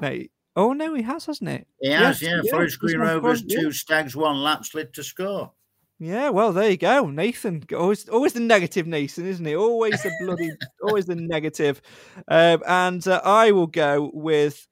[0.00, 0.18] no.
[0.56, 1.66] Oh no, he has, hasn't it?
[1.80, 2.50] He has, Yes, yeah.
[2.50, 3.60] Forest Green Rovers front, yeah.
[3.60, 5.52] two, Stags one, Lapslie to score.
[5.98, 7.64] Yeah, well, there you go, Nathan.
[7.74, 9.56] Always, always the negative, Nathan, isn't he?
[9.56, 10.50] Always the bloody,
[10.82, 11.80] always the negative.
[12.28, 14.66] Um, and uh, I will go with.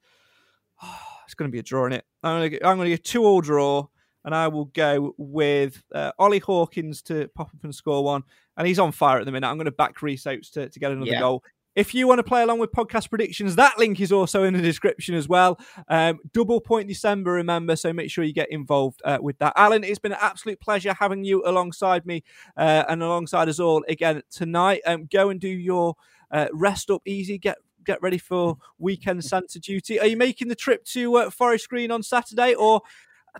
[1.25, 2.05] it's going to be a draw in it.
[2.21, 3.87] I'm going to, I'm going to get two all draw,
[4.23, 8.21] and I will go with uh, Ollie Hawkins to pop up and score one.
[8.57, 9.47] And he's on fire at the minute.
[9.47, 11.19] I'm going to back Rhys Oates to, to get another Yeah.
[11.19, 11.43] goal.
[11.75, 14.61] If you want to play along with podcast predictions, that link is also in the
[14.61, 15.59] description as well.
[15.89, 19.53] Um, double point December, remember, so make sure you get involved uh, with that.
[19.55, 22.23] Alan, it's been an absolute pleasure having you alongside me
[22.55, 24.81] uh, and alongside us all again tonight.
[24.85, 25.95] Um, go and do your
[26.31, 29.99] uh, rest up easy, get get ready for weekend Santa duty.
[29.99, 32.81] Are you making the trip to uh, Forest Green on Saturday, or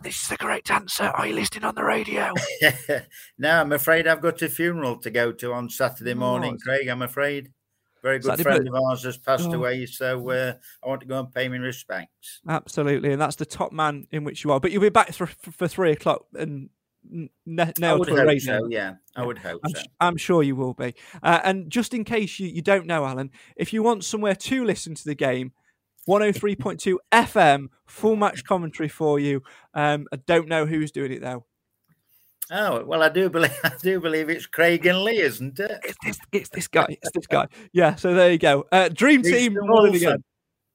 [0.02, 1.04] this is the correct answer?
[1.04, 2.32] Are you listening on the radio?
[3.38, 6.62] no, I'm afraid I've got a funeral to go to on Saturday morning, Oh.
[6.62, 6.88] Craig.
[6.88, 7.50] I'm afraid.
[8.06, 9.54] Very good Saturday, friend but- of ours has passed Oh.
[9.54, 10.52] away, so uh,
[10.84, 12.40] I want to go and pay my respects.
[12.48, 14.60] Absolutely, and that's the top man in which you are.
[14.60, 16.70] But you'll be back for, for three o'clock and
[17.12, 18.60] n- na- nailed to a radio.
[18.60, 18.94] so, yeah.
[19.16, 19.82] I would hope I'm, so.
[20.00, 20.94] I'm sure you will be.
[21.20, 24.64] Uh, and just in case you, you don't know, Alan, if you want somewhere to
[24.64, 25.50] listen to the game,
[26.08, 29.42] 103.2 FM, full match commentary for you.
[29.74, 31.44] Um, I don't know who's doing it though.
[32.50, 35.80] Oh well, I do believe I do believe it's Craig and Lee, isn't it?
[35.84, 36.86] It's this, it's this guy.
[36.88, 37.46] It's this guy.
[37.72, 37.94] Yeah.
[37.96, 38.66] So there you go.
[38.70, 39.56] Uh, Dream team.
[39.60, 40.22] Wilson.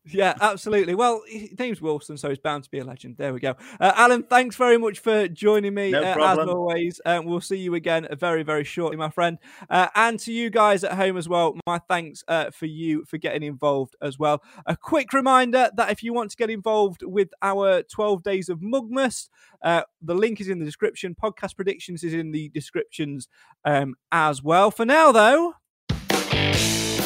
[0.06, 0.96] Yeah, absolutely.
[0.96, 3.18] Well, his name's Wilson, so he's bound to be a legend.
[3.18, 3.56] There we go.
[3.80, 5.92] Uh, Alan, thanks very much for joining me.
[5.92, 9.38] No uh, as always, um, we'll see you again very, very shortly, my friend.
[9.70, 13.20] Uh, and to you guys at home as well, my thanks uh, for you for
[13.20, 14.42] getting involved as well.
[14.66, 18.60] A quick reminder that if you want to get involved with our 12 days of
[18.60, 19.30] Mugmas,
[19.62, 21.16] uh, the link is in the description.
[21.22, 23.28] Podcast predictions is in the descriptions
[23.66, 24.72] um, as well.
[24.72, 25.54] For now, though,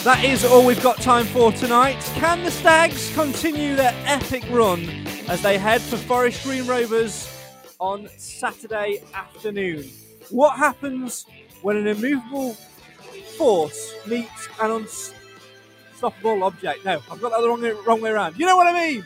[0.05, 1.99] that is all we've got time for tonight.
[2.13, 4.87] Can the Stags continue their epic run
[5.27, 7.27] as they head for Forest Green Rovers
[7.79, 9.89] on Saturday afternoon?
[10.29, 11.25] What happens
[11.63, 12.53] when an immovable
[13.35, 14.85] force meets an
[15.95, 16.85] unstoppable object?
[16.85, 18.37] No, I've got that the wrong way, wrong way around.
[18.37, 19.03] You know what I mean?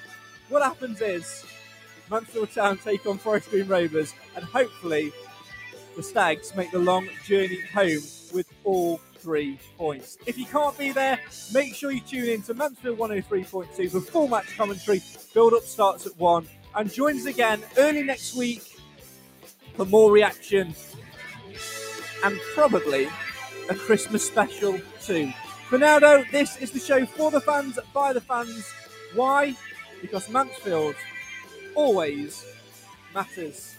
[0.49, 1.45] What happens is
[2.11, 5.13] Mansfield Town take on Forest Green Rovers, and hopefully
[5.95, 8.01] the Stags make the long journey home
[8.34, 10.17] with all three points.
[10.25, 11.19] If you can't be there,
[11.53, 15.01] make sure you tune in to Mansfield 103.2 for full match commentary.
[15.33, 18.77] Build up starts at 1 and join us again early next week
[19.75, 20.73] for more reaction
[22.23, 23.07] and probably
[23.69, 25.31] a Christmas special too.
[25.69, 28.65] For now, though, this is the show for the fans, by the fans.
[29.13, 29.55] Why?
[30.01, 30.95] Because Mansfield
[31.75, 32.45] always
[33.13, 33.75] matters.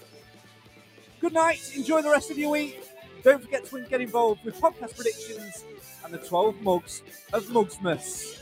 [1.20, 1.60] Good night.
[1.74, 2.80] Enjoy the rest of your week.
[3.22, 5.64] Don't forget to get involved with podcast predictions
[6.04, 7.02] and the 12 mugs
[7.32, 8.36] of Mugsmas.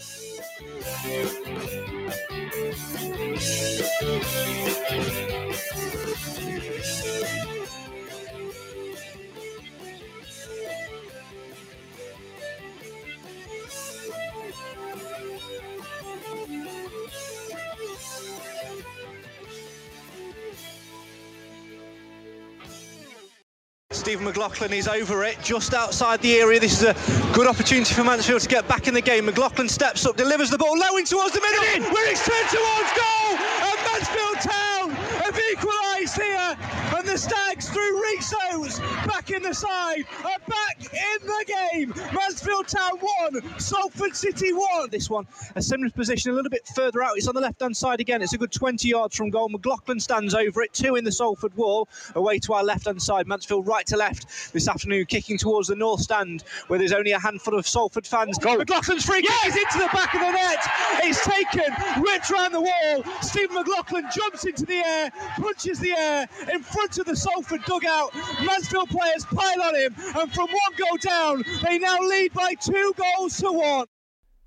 [24.09, 26.59] Stephen McLaughlin is over it, just outside the area.
[26.59, 26.95] This is a
[27.35, 29.27] good opportunity for Mansfield to get back in the game.
[29.27, 32.91] McLaughlin steps up, delivers the ball low in towards the middle, where it's turned towards
[32.97, 34.91] goal, and Mansfield Town
[35.21, 36.57] have equalised here,
[36.97, 41.95] and the Stags through Rhys Oates back in the side are back in the game.
[42.13, 42.99] Mansfield Town
[43.33, 44.91] 1, Salford City 1.
[44.91, 45.27] This one,
[45.57, 47.17] a similar position, a little bit further out.
[47.17, 48.21] It's on the left-hand side again.
[48.21, 49.49] It's a good 20 yards from goal.
[49.49, 53.27] McLaughlin stands over it, two in the Salford wall, away to our left-hand side.
[53.27, 57.19] Mansfield right to left this afternoon, kicking towards the north stand, where there's only a
[57.19, 58.39] handful of Salford fans.
[58.39, 60.59] McLaughlin's free kick is into the back of the net.
[61.05, 61.73] It's taken,
[62.03, 63.03] ripped round the wall.
[63.23, 68.15] Stephen McLaughlin jumps into the air, punches the air in front of the Salford dugout.
[68.45, 72.93] Mansfield players pile on him, and from one goal down, they now lead by two
[72.97, 73.87] goals to one.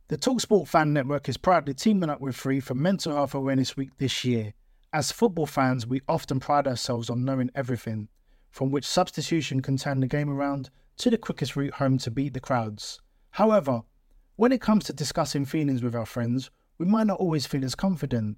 [0.07, 3.91] The Talksport Fan Network is proudly teaming up with Free for Mental Health Awareness Week
[3.97, 4.53] this year.
[4.91, 8.09] As football fans, we often pride ourselves on knowing everything,
[8.49, 12.33] from which substitution can turn the game around to the quickest route home to beat
[12.33, 12.99] the crowds.
[13.31, 13.83] However,
[14.35, 17.75] when it comes to discussing feelings with our friends, we might not always feel as
[17.75, 18.37] confident.